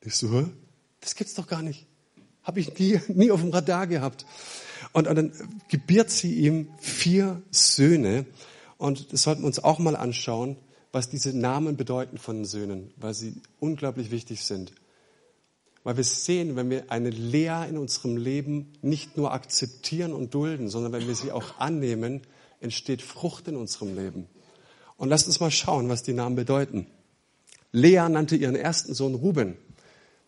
Ich 0.00 0.14
so, 0.14 0.48
das 1.00 1.14
gibt's 1.16 1.34
doch 1.34 1.46
gar 1.46 1.62
nicht. 1.62 1.86
Habe 2.42 2.60
ich 2.60 2.78
nie, 2.78 2.98
nie 3.08 3.30
auf 3.30 3.40
dem 3.40 3.50
Radar 3.50 3.86
gehabt. 3.86 4.24
Und, 4.92 5.06
und 5.06 5.16
dann 5.16 5.32
gebiert 5.68 6.10
sie 6.10 6.34
ihm 6.34 6.68
vier 6.78 7.42
Söhne. 7.50 8.26
Und 8.78 9.12
das 9.12 9.22
sollten 9.22 9.42
wir 9.42 9.46
uns 9.46 9.62
auch 9.62 9.78
mal 9.78 9.96
anschauen, 9.96 10.56
was 10.92 11.08
diese 11.08 11.36
Namen 11.36 11.76
bedeuten 11.76 12.18
von 12.18 12.36
den 12.36 12.44
Söhnen, 12.44 12.92
weil 12.96 13.14
sie 13.14 13.34
unglaublich 13.60 14.10
wichtig 14.10 14.44
sind. 14.44 14.72
Weil 15.84 15.96
wir 15.96 16.04
sehen, 16.04 16.56
wenn 16.56 16.68
wir 16.68 16.90
eine 16.90 17.10
Lehre 17.10 17.68
in 17.68 17.78
unserem 17.78 18.16
Leben 18.16 18.72
nicht 18.82 19.16
nur 19.16 19.32
akzeptieren 19.32 20.12
und 20.12 20.34
dulden, 20.34 20.68
sondern 20.68 20.92
wenn 20.92 21.06
wir 21.06 21.14
sie 21.14 21.32
auch 21.32 21.58
annehmen, 21.58 22.22
entsteht 22.60 23.00
Frucht 23.00 23.48
in 23.48 23.56
unserem 23.56 23.94
Leben. 23.96 24.26
Und 24.96 25.08
lasst 25.08 25.26
uns 25.26 25.40
mal 25.40 25.50
schauen, 25.50 25.88
was 25.88 26.02
die 26.02 26.12
Namen 26.12 26.36
bedeuten. 26.36 26.86
Lea 27.72 28.08
nannte 28.08 28.36
ihren 28.36 28.56
ersten 28.56 28.92
Sohn 28.92 29.14
Ruben. 29.14 29.56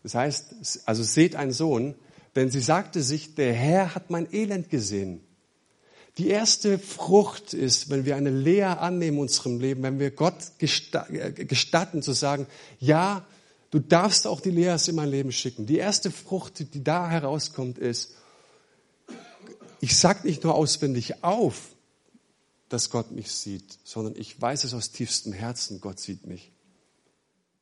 Das 0.01 0.15
heißt, 0.15 0.81
also 0.85 1.03
seht 1.03 1.35
einen 1.35 1.51
Sohn, 1.51 1.93
denn 2.35 2.49
sie 2.49 2.61
sagte 2.61 3.01
sich, 3.03 3.35
der 3.35 3.53
Herr 3.53 3.95
hat 3.95 4.09
mein 4.09 4.31
Elend 4.33 4.69
gesehen. 4.69 5.21
Die 6.17 6.27
erste 6.27 6.77
Frucht 6.77 7.53
ist, 7.53 7.89
wenn 7.89 8.05
wir 8.05 8.15
eine 8.15 8.29
Lehre 8.29 8.79
annehmen 8.79 9.17
in 9.17 9.21
unserem 9.23 9.59
Leben, 9.59 9.81
wenn 9.81 9.99
wir 9.99 10.11
Gott 10.11 10.35
äh, 10.59 11.31
gestatten 11.31 12.03
zu 12.03 12.13
sagen, 12.13 12.45
ja, 12.79 13.25
du 13.71 13.79
darfst 13.79 14.27
auch 14.27 14.39
die 14.39 14.51
Lehres 14.51 14.87
in 14.87 14.95
mein 14.95 15.09
Leben 15.09 15.31
schicken. 15.31 15.65
Die 15.65 15.77
erste 15.77 16.11
Frucht, 16.11 16.59
die 16.73 16.83
da 16.83 17.09
herauskommt, 17.09 17.79
ist, 17.79 18.11
ich 19.79 19.97
sag 19.97 20.23
nicht 20.23 20.43
nur 20.43 20.53
auswendig 20.53 21.23
auf, 21.23 21.73
dass 22.69 22.89
Gott 22.89 23.11
mich 23.11 23.31
sieht, 23.31 23.79
sondern 23.83 24.15
ich 24.15 24.39
weiß 24.39 24.63
es 24.63 24.73
aus 24.73 24.91
tiefstem 24.91 25.33
Herzen, 25.33 25.81
Gott 25.81 25.99
sieht 25.99 26.25
mich. 26.27 26.51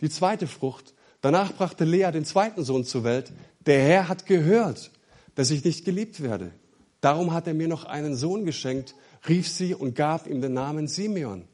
Die 0.02 0.10
zweite 0.10 0.48
Frucht, 0.48 0.94
Danach 1.22 1.54
brachte 1.54 1.86
Lea 1.86 2.12
den 2.12 2.26
zweiten 2.26 2.64
Sohn 2.64 2.84
zur 2.84 3.04
Welt. 3.04 3.32
Der 3.66 3.80
Herr 3.82 4.08
hat 4.08 4.26
gehört, 4.26 4.92
dass 5.36 5.52
ich 5.52 5.64
nicht 5.64 5.86
geliebt 5.86 6.22
werde. 6.22 6.52
Darum 7.00 7.34
hat 7.34 7.48
er 7.48 7.54
mir 7.54 7.68
noch 7.68 7.86
einen 7.86 8.16
Sohn 8.16 8.46
geschenkt, 8.46 8.96
rief 9.28 9.48
sie 9.48 9.74
und 9.76 9.96
gab 9.96 10.28
ihm 10.28 10.42
den 10.42 10.54
Namen 10.54 10.88
Simeon. 10.88 11.48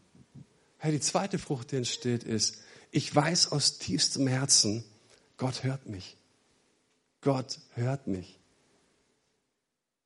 Hey, 0.77 0.91
die 0.91 0.99
zweite 0.99 1.37
Frucht, 1.37 1.71
die 1.71 1.77
entsteht, 1.77 2.23
ist, 2.23 2.59
ich 2.91 3.13
weiß 3.13 3.51
aus 3.51 3.77
tiefstem 3.77 4.27
Herzen, 4.27 4.83
Gott 5.37 5.63
hört 5.63 5.87
mich. 5.87 6.17
Gott 7.21 7.59
hört 7.73 8.07
mich. 8.07 8.39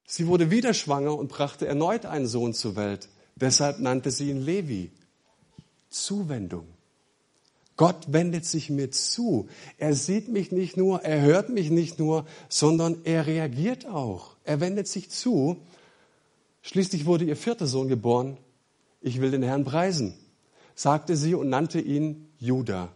Sie 0.06 0.28
wurde 0.28 0.52
wieder 0.52 0.74
schwanger 0.74 1.18
und 1.18 1.30
brachte 1.30 1.68
erneut 1.68 2.06
einen 2.06 2.28
Sohn 2.28 2.54
zur 2.54 2.76
Welt. 2.76 3.08
Deshalb 3.36 3.80
nannte 3.80 4.12
sie 4.12 4.30
ihn 4.30 4.42
Levi. 4.42 4.92
Zuwendung. 5.90 6.68
Gott 7.78 8.14
wendet 8.14 8.46
sich 8.46 8.70
mir 8.70 8.92
zu. 8.92 9.48
Er 9.78 9.96
sieht 9.96 10.28
mich 10.28 10.52
nicht 10.52 10.78
nur, 10.78 11.02
er 11.04 11.22
hört 11.22 11.50
mich 11.50 11.70
nicht 11.70 12.00
nur, 12.00 12.26
sondern 12.50 12.98
er 13.06 13.28
reagiert 13.28 13.86
auch. 13.86 14.36
Er 14.44 14.60
wendet 14.60 14.88
sich 14.88 15.10
zu. 15.10 15.58
Schließlich 16.62 17.06
wurde 17.06 17.26
ihr 17.26 17.36
vierter 17.36 17.68
Sohn 17.68 17.88
geboren. 17.88 18.38
Ich 19.00 19.20
will 19.20 19.32
den 19.32 19.42
Herrn 19.42 19.66
preisen, 19.66 20.14
sagte 20.76 21.16
sie 21.16 21.34
und 21.34 21.50
nannte 21.50 21.80
ihn 21.80 22.28
Judah, 22.38 22.90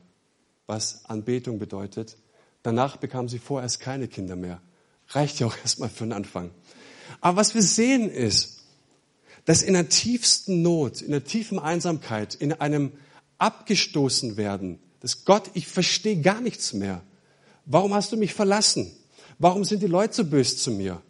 was 0.67 1.05
Anbetung 1.05 1.57
bedeutet. 1.57 2.17
Danach 2.61 2.97
bekam 2.97 3.27
sie 3.27 3.39
vorerst 3.39 3.79
keine 3.79 4.07
Kinder 4.07 4.35
mehr. 4.35 4.61
Reicht 5.09 5.39
ja 5.39 5.47
auch 5.47 5.57
erstmal 5.63 5.89
für 5.89 6.03
den 6.03 6.13
Anfang. 6.13 6.51
Aber 7.21 7.37
was 7.37 7.55
wir 7.55 7.63
sehen 7.63 8.09
ist, 8.09 8.63
dass 9.45 9.61
in 9.61 9.73
der 9.73 9.89
tiefsten 9.89 10.61
Not, 10.61 11.01
in 11.01 11.11
der 11.11 11.23
tiefen 11.23 11.59
Einsamkeit, 11.59 12.33
in 12.35 12.53
einem 12.53 12.91
abgestoßen 13.37 14.37
werden, 14.37 14.79
dass 14.99 15.25
Gott, 15.25 15.51
ich 15.53 15.67
verstehe 15.67 16.21
gar 16.21 16.41
nichts 16.41 16.73
mehr. 16.73 17.01
Warum 17.65 17.93
hast 17.93 18.11
du 18.11 18.17
mich 18.17 18.33
verlassen? 18.33 18.91
Warum 19.39 19.65
sind 19.65 19.81
die 19.81 19.87
Leute 19.87 20.15
so 20.15 20.25
böse 20.25 20.55
zu 20.55 20.71
mir? 20.71 21.01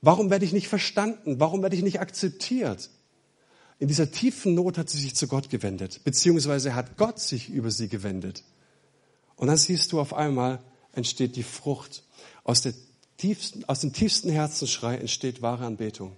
Warum 0.00 0.30
werde 0.30 0.44
ich 0.44 0.52
nicht 0.52 0.68
verstanden? 0.68 1.40
Warum 1.40 1.62
werde 1.62 1.76
ich 1.76 1.82
nicht 1.82 2.00
akzeptiert? 2.00 2.90
In 3.78 3.88
dieser 3.88 4.10
tiefen 4.10 4.54
Not 4.54 4.78
hat 4.78 4.90
sie 4.90 5.00
sich 5.00 5.14
zu 5.14 5.26
Gott 5.26 5.50
gewendet, 5.50 6.02
beziehungsweise 6.04 6.74
hat 6.74 6.96
Gott 6.96 7.18
sich 7.18 7.48
über 7.48 7.70
sie 7.70 7.88
gewendet. 7.88 8.44
Und 9.36 9.48
dann 9.48 9.56
siehst 9.56 9.92
du 9.92 10.00
auf 10.00 10.14
einmal 10.14 10.60
entsteht 10.92 11.36
die 11.36 11.42
Frucht. 11.42 12.04
Aus, 12.44 12.60
der 12.60 12.74
tiefsten, 13.16 13.64
aus 13.64 13.80
dem 13.80 13.92
tiefsten 13.92 14.30
Herzensschrei 14.30 14.96
entsteht 14.96 15.42
wahre 15.42 15.64
Anbetung. 15.64 16.16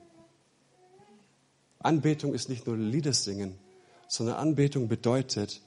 Anbetung 1.78 2.34
ist 2.34 2.48
nicht 2.48 2.66
nur 2.66 2.76
Lieder 2.76 3.12
singen, 3.12 3.56
sondern 4.08 4.36
Anbetung 4.36 4.88
bedeutet, 4.88 5.60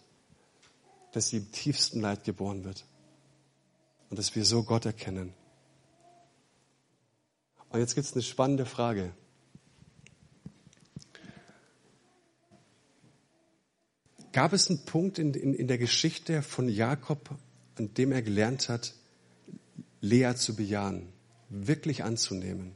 dass 1.12 1.30
sie 1.30 1.38
im 1.38 1.52
tiefsten 1.52 2.02
Leid 2.02 2.24
geboren 2.24 2.64
wird 2.64 2.86
und 4.10 4.20
dass 4.20 4.36
wir 4.36 4.46
so 4.46 4.64
Gott 4.64 4.86
erkennen. 4.86 5.34
Und 7.70 7.80
jetzt 7.80 7.96
gibt 7.96 8.08
es 8.08 8.14
eine 8.14 8.24
spannende 8.24 8.66
Frage. 8.66 9.14
Gab 14.32 14.54
es 14.54 14.70
einen 14.70 14.86
Punkt 14.86 15.20
in, 15.20 15.34
in, 15.34 15.54
in 15.54 15.68
der 15.68 15.78
Geschichte 15.78 16.42
von 16.42 16.70
Jakob, 16.70 17.36
an 17.76 17.94
dem 17.96 18.12
er 18.12 18.22
gelernt 18.22 18.70
hat, 18.70 18.94
Lea 20.02 20.34
zu 20.36 20.56
bejahen, 20.56 21.10
wirklich 21.50 22.04
anzunehmen? 22.04 22.76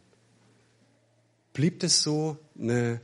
Blieb 1.53 1.83
es 1.83 2.01
so 2.01 2.37
eine, 2.57 3.01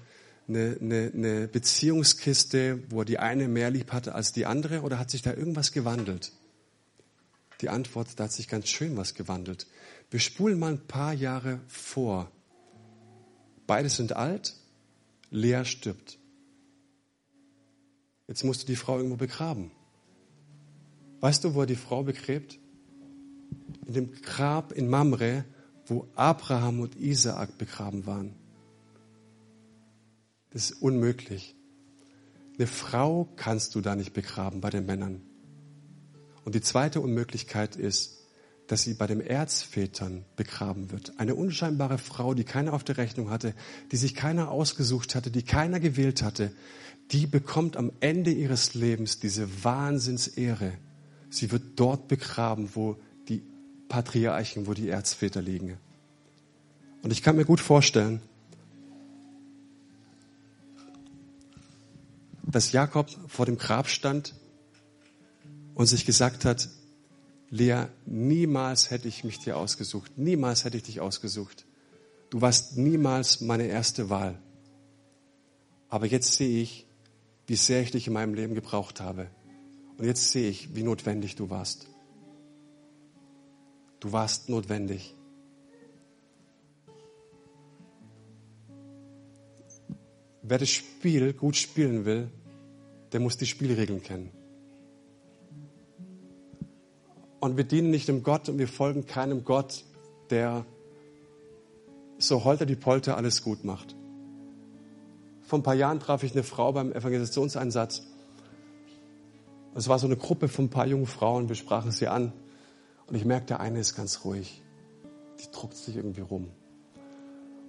eine, 0.49 0.77
eine, 0.81 1.11
eine 1.13 1.47
Beziehungskiste, 1.47 2.83
wo 2.89 3.03
die 3.03 3.19
eine 3.19 3.47
mehr 3.47 3.69
lieb 3.69 3.93
hatte 3.93 4.15
als 4.15 4.33
die 4.33 4.45
andere, 4.45 4.81
oder 4.81 4.99
hat 4.99 5.09
sich 5.09 5.21
da 5.21 5.33
irgendwas 5.33 5.71
gewandelt? 5.71 6.31
Die 7.61 7.69
Antwort, 7.69 8.07
da 8.17 8.25
hat 8.25 8.31
sich 8.31 8.47
ganz 8.47 8.67
schön 8.67 8.97
was 8.97 9.13
gewandelt. 9.13 9.67
Wir 10.11 10.19
spulen 10.19 10.59
mal 10.59 10.73
ein 10.73 10.87
paar 10.87 11.13
Jahre 11.13 11.59
vor. 11.67 12.31
Beide 13.67 13.89
sind 13.89 14.13
alt, 14.13 14.55
Lea 15.29 15.63
stirbt. 15.63 16.17
Jetzt 18.27 18.43
musst 18.43 18.63
du 18.63 18.67
die 18.67 18.75
Frau 18.75 18.97
irgendwo 18.97 19.17
begraben. 19.17 19.71
Weißt 21.19 21.43
du, 21.43 21.53
wo 21.53 21.61
er 21.61 21.67
die 21.67 21.75
Frau 21.75 22.03
begräbt? 22.03 22.57
In 23.85 23.93
dem 23.93 24.11
Grab 24.21 24.71
in 24.71 24.87
Mamre, 24.87 25.45
wo 25.85 26.07
Abraham 26.15 26.79
und 26.79 26.95
Isaak 26.95 27.57
begraben 27.57 28.05
waren. 28.05 28.38
Ist 30.59 30.81
unmöglich. 30.81 31.55
Eine 32.57 32.67
Frau 32.67 33.29
kannst 33.37 33.75
du 33.75 33.79
da 33.79 33.95
nicht 33.95 34.11
begraben 34.11 34.59
bei 34.59 34.69
den 34.69 34.85
Männern. 34.85 35.21
Und 36.43 36.53
die 36.53 36.59
zweite 36.59 36.99
Unmöglichkeit 36.99 37.77
ist, 37.77 38.27
dass 38.67 38.83
sie 38.83 38.95
bei 38.95 39.07
den 39.07 39.21
Erzvätern 39.21 40.25
begraben 40.35 40.91
wird. 40.91 41.17
Eine 41.17 41.35
unscheinbare 41.35 41.97
Frau, 41.97 42.33
die 42.33 42.43
keiner 42.43 42.73
auf 42.73 42.83
der 42.83 42.97
Rechnung 42.97 43.29
hatte, 43.29 43.53
die 43.93 43.95
sich 43.95 44.15
keiner 44.15 44.51
ausgesucht 44.51 45.15
hatte, 45.15 45.31
die 45.31 45.43
keiner 45.43 45.79
gewählt 45.79 46.23
hatte, 46.23 46.51
die 47.11 47.25
bekommt 47.25 47.77
am 47.77 47.93
Ende 48.01 48.31
ihres 48.31 48.73
Lebens 48.73 49.21
diese 49.21 49.63
Wahnsinnsehre. 49.63 50.73
Sie 51.29 51.53
wird 51.53 51.63
dort 51.77 52.09
begraben, 52.09 52.71
wo 52.73 52.97
die 53.29 53.43
Patriarchen, 53.87 54.67
wo 54.67 54.73
die 54.73 54.89
Erzväter 54.89 55.41
liegen. 55.41 55.77
Und 57.01 57.11
ich 57.11 57.23
kann 57.23 57.37
mir 57.37 57.45
gut 57.45 57.61
vorstellen, 57.61 58.21
dass 62.51 62.71
Jakob 62.71 63.09
vor 63.27 63.45
dem 63.45 63.57
Grab 63.57 63.87
stand 63.87 64.33
und 65.75 65.85
sich 65.85 66.05
gesagt 66.05 66.45
hat, 66.45 66.69
Lea, 67.51 67.85
niemals 68.05 68.91
hätte 68.91 69.07
ich 69.07 69.23
mich 69.23 69.39
dir 69.39 69.57
ausgesucht, 69.57 70.11
niemals 70.17 70.63
hätte 70.63 70.77
ich 70.77 70.83
dich 70.83 70.99
ausgesucht. 70.99 71.65
Du 72.29 72.41
warst 72.41 72.77
niemals 72.77 73.41
meine 73.41 73.65
erste 73.65 74.09
Wahl. 74.09 74.39
Aber 75.89 76.05
jetzt 76.05 76.35
sehe 76.35 76.61
ich, 76.61 76.85
wie 77.47 77.55
sehr 77.55 77.81
ich 77.81 77.91
dich 77.91 78.05
in 78.05 78.13
meinem 78.13 78.35
Leben 78.35 78.53
gebraucht 78.53 79.01
habe. 79.01 79.27
Und 79.97 80.05
jetzt 80.05 80.29
sehe 80.31 80.49
ich, 80.49 80.75
wie 80.75 80.83
notwendig 80.83 81.35
du 81.35 81.49
warst. 81.49 81.87
Du 83.99 84.11
warst 84.11 84.49
notwendig. 84.49 85.15
Wer 90.43 90.57
das 90.57 90.69
Spiel 90.69 91.33
gut 91.33 91.57
spielen 91.57 92.05
will, 92.05 92.31
der 93.11 93.19
muss 93.19 93.37
die 93.37 93.45
Spielregeln 93.45 94.01
kennen. 94.01 94.31
Und 97.39 97.57
wir 97.57 97.63
dienen 97.63 97.89
nicht 97.89 98.07
dem 98.07 98.23
Gott 98.23 98.49
und 98.49 98.57
wir 98.57 98.67
folgen 98.67 99.05
keinem 99.05 99.45
Gott, 99.45 99.85
der 100.29 100.65
so 102.17 102.43
holter 102.43 102.65
die 102.65 102.75
Polter 102.75 103.15
alles 103.15 103.43
gut 103.43 103.63
macht. 103.63 103.95
Vor 105.41 105.59
ein 105.59 105.63
paar 105.63 105.75
Jahren 105.75 105.99
traf 105.99 106.23
ich 106.23 106.33
eine 106.33 106.43
Frau 106.43 106.73
beim 106.73 106.91
Evangelisationseinsatz. 106.91 108.03
Es 109.73 109.87
war 109.87 109.97
so 109.97 110.05
eine 110.05 110.17
Gruppe 110.17 110.47
von 110.47 110.65
ein 110.65 110.69
paar 110.69 110.85
jungen 110.85 111.07
Frauen, 111.07 111.47
wir 111.47 111.55
sprachen 111.55 111.91
sie 111.91 112.07
an. 112.07 112.33
Und 113.07 113.15
ich 113.15 113.25
merkte, 113.25 113.59
eine 113.59 113.79
ist 113.79 113.95
ganz 113.95 114.25
ruhig. 114.25 114.61
Die 115.39 115.51
druckt 115.51 115.75
sich 115.75 115.95
irgendwie 115.95 116.21
rum. 116.21 116.51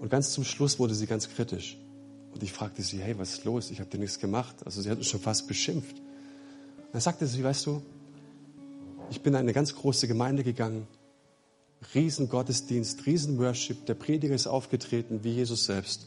Und 0.00 0.10
ganz 0.10 0.32
zum 0.32 0.44
Schluss 0.44 0.78
wurde 0.78 0.94
sie 0.94 1.06
ganz 1.06 1.30
kritisch. 1.30 1.78
Und 2.32 2.42
ich 2.42 2.52
fragte 2.52 2.82
sie, 2.82 2.98
hey, 2.98 3.18
was 3.18 3.34
ist 3.34 3.44
los? 3.44 3.70
Ich 3.70 3.80
habe 3.80 3.90
dir 3.90 3.98
nichts 3.98 4.18
gemacht. 4.18 4.56
Also 4.64 4.82
sie 4.82 4.90
hat 4.90 4.98
uns 4.98 5.08
schon 5.08 5.20
fast 5.20 5.48
beschimpft. 5.48 5.96
Und 5.98 6.94
dann 6.94 7.00
sagte 7.00 7.26
sie, 7.26 7.42
weißt 7.42 7.66
du, 7.66 7.82
ich 9.10 9.22
bin 9.22 9.34
in 9.34 9.40
eine 9.40 9.52
ganz 9.52 9.74
große 9.74 10.06
Gemeinde 10.06 10.44
gegangen. 10.44 10.86
Riesen 11.94 12.28
Gottesdienst, 12.28 13.06
Riesen 13.06 13.38
Worship. 13.38 13.86
Der 13.86 13.94
Prediger 13.94 14.34
ist 14.34 14.46
aufgetreten 14.46 15.24
wie 15.24 15.32
Jesus 15.32 15.64
selbst. 15.64 16.06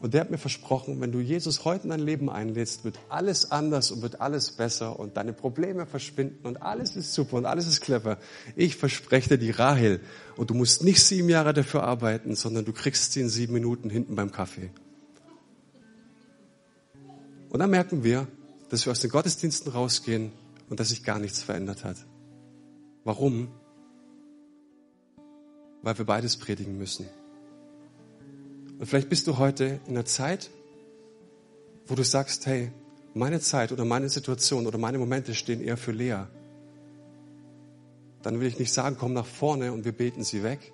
Und 0.00 0.12
der 0.12 0.20
hat 0.20 0.30
mir 0.30 0.36
versprochen, 0.36 1.00
wenn 1.00 1.12
du 1.12 1.20
Jesus 1.20 1.64
heute 1.64 1.84
in 1.84 1.88
dein 1.88 2.00
Leben 2.00 2.28
einlädst, 2.28 2.84
wird 2.84 2.98
alles 3.08 3.50
anders 3.50 3.90
und 3.90 4.02
wird 4.02 4.20
alles 4.20 4.50
besser 4.50 4.98
und 4.98 5.16
deine 5.16 5.32
Probleme 5.32 5.86
verschwinden 5.86 6.46
und 6.46 6.60
alles 6.60 6.94
ist 6.94 7.14
super 7.14 7.38
und 7.38 7.46
alles 7.46 7.66
ist 7.66 7.80
clever. 7.80 8.18
Ich 8.54 8.76
verspreche 8.76 9.30
dir 9.30 9.38
die 9.38 9.50
Rahel 9.50 10.00
und 10.36 10.50
du 10.50 10.54
musst 10.54 10.84
nicht 10.84 11.02
sieben 11.02 11.30
Jahre 11.30 11.54
dafür 11.54 11.84
arbeiten, 11.84 12.34
sondern 12.34 12.66
du 12.66 12.74
kriegst 12.74 13.12
sie 13.12 13.22
in 13.22 13.30
sieben 13.30 13.54
Minuten 13.54 13.88
hinten 13.88 14.14
beim 14.14 14.30
Kaffee. 14.30 14.70
Und 17.54 17.60
dann 17.60 17.70
merken 17.70 18.02
wir, 18.02 18.26
dass 18.68 18.84
wir 18.84 18.90
aus 18.90 18.98
den 18.98 19.10
Gottesdiensten 19.10 19.70
rausgehen 19.70 20.32
und 20.68 20.80
dass 20.80 20.88
sich 20.88 21.04
gar 21.04 21.20
nichts 21.20 21.40
verändert 21.40 21.84
hat. 21.84 21.96
Warum? 23.04 23.46
Weil 25.80 25.96
wir 25.96 26.04
beides 26.04 26.36
predigen 26.36 26.76
müssen. 26.76 27.06
Und 28.80 28.86
vielleicht 28.86 29.08
bist 29.08 29.28
du 29.28 29.38
heute 29.38 29.78
in 29.86 29.92
einer 29.92 30.04
Zeit, 30.04 30.50
wo 31.86 31.94
du 31.94 32.02
sagst, 32.02 32.44
hey, 32.46 32.72
meine 33.14 33.38
Zeit 33.38 33.70
oder 33.70 33.84
meine 33.84 34.08
Situation 34.08 34.66
oder 34.66 34.78
meine 34.78 34.98
Momente 34.98 35.32
stehen 35.32 35.60
eher 35.60 35.76
für 35.76 35.92
Lea. 35.92 36.24
Dann 38.22 38.40
will 38.40 38.48
ich 38.48 38.58
nicht 38.58 38.72
sagen, 38.72 38.96
komm 38.98 39.12
nach 39.12 39.26
vorne 39.26 39.72
und 39.72 39.84
wir 39.84 39.92
beten 39.92 40.24
sie 40.24 40.42
weg, 40.42 40.72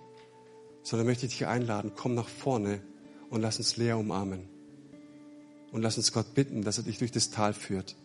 sondern 0.83 1.09
möchte 1.09 1.27
ich 1.27 1.33
dich 1.33 1.47
einladen, 1.47 1.93
komm 1.95 2.15
nach 2.15 2.29
vorne 2.29 2.81
und 3.29 3.43
lass 3.43 3.59
uns 3.59 3.77
Lea 3.77 3.93
umarmen 3.93 4.60
und 5.73 5.83
lass 5.83 5.97
uns 5.97 6.13
Gott 6.13 6.35
bitten, 6.35 6.63
dass 6.63 6.79
er 6.79 6.85
dich 6.85 6.99
durch 6.99 7.13
das 7.13 7.31
Tal 7.31 7.53
führt. 7.53 7.97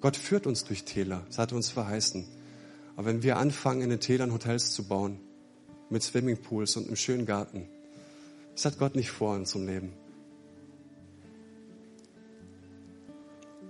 Gott 0.00 0.16
führt 0.16 0.46
uns 0.46 0.64
durch 0.64 0.84
Täler, 0.84 1.24
das 1.28 1.38
hat 1.38 1.52
er 1.52 1.56
uns 1.56 1.70
verheißen. 1.70 2.26
Aber 2.96 3.06
wenn 3.06 3.22
wir 3.22 3.36
anfangen, 3.36 3.82
in 3.82 3.90
den 3.90 4.00
Tälern 4.00 4.32
Hotels 4.32 4.72
zu 4.72 4.84
bauen, 4.84 5.20
mit 5.90 6.02
Swimmingpools 6.02 6.76
und 6.76 6.86
einem 6.86 6.96
schönen 6.96 7.26
Garten, 7.26 7.66
das 8.54 8.64
hat 8.64 8.78
Gott 8.78 8.94
nicht 8.94 9.10
vor 9.10 9.34
in 9.34 9.40
unserem 9.40 9.66
Leben. 9.66 9.92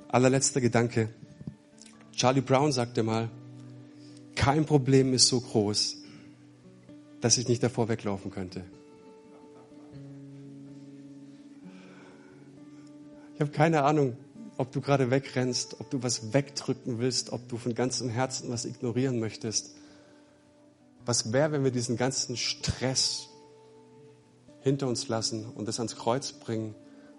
Allerletzter 0.09 0.61
Gedanke. 0.61 1.09
Charlie 2.13 2.41
Brown 2.41 2.73
sagte 2.73 3.03
mal, 3.03 3.31
kein 4.35 4.65
Problem 4.67 5.15
ist 5.15 5.29
so 5.29 5.41
groß, 5.41 5.99
dass 7.21 7.39
ich 7.39 7.47
nicht 7.47 7.63
davor 7.63 7.89
weglaufen 7.89 8.31
könnte. 8.31 8.65
Ich 13.41 13.43
habe 13.43 13.57
keine 13.57 13.85
Ahnung, 13.85 14.19
ob 14.59 14.71
du 14.71 14.83
gerade 14.83 15.11
wegrennst, 15.11 15.81
ob 15.81 15.89
du 15.89 16.03
was 16.03 16.35
wegdrücken 16.35 16.99
willst, 16.99 17.33
ob 17.33 17.49
du 17.49 17.57
von 17.57 17.75
ganzem 17.75 18.11
Herzen 18.11 18.51
was 18.51 18.67
ignorieren 18.67 19.19
möchtest. 19.19 19.75
Was 21.07 21.33
wäre, 21.33 21.53
wenn 21.53 21.65
wir 21.65 21.71
diesen 21.71 21.97
ganzen 21.97 22.37
Stress 22.37 23.31
hinter 24.61 24.89
uns 24.89 25.09
lassen 25.09 25.47
und 25.47 25.67
das 25.67 25.79
ans 25.79 25.97
Kreuz 25.97 26.33
bringen 26.33 26.75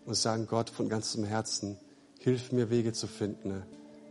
und 0.06 0.14
sagen, 0.14 0.46
Gott, 0.46 0.70
von 0.70 0.90
ganzem 0.90 1.24
Herzen, 1.24 1.80
hilf 2.20 2.52
mir 2.52 2.70
Wege 2.70 2.94
zu 2.94 3.08
finden, 3.08 3.64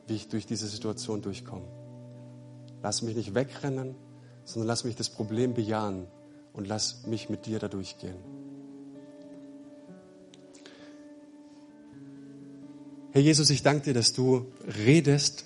wie 0.08 0.16
ich 0.16 0.26
durch 0.26 0.46
diese 0.46 0.66
Situation 0.66 1.22
durchkomme. 1.22 1.68
Lass 2.82 3.02
mich 3.02 3.14
nicht 3.14 3.36
wegrennen, 3.36 3.94
sondern 4.44 4.66
lass 4.66 4.82
mich 4.82 4.96
das 4.96 5.11
Problem 5.11 5.54
bejahen 5.54 6.08
und 6.54 6.66
lass 6.66 7.06
mich 7.06 7.30
mit 7.30 7.46
dir 7.46 7.61
da 7.61 7.68
durchgehen. 7.68 8.39
Herr 13.12 13.22
Jesus, 13.22 13.50
ich 13.50 13.62
danke 13.62 13.86
dir, 13.86 13.94
dass 13.94 14.12
du 14.12 14.46
redest 14.86 15.44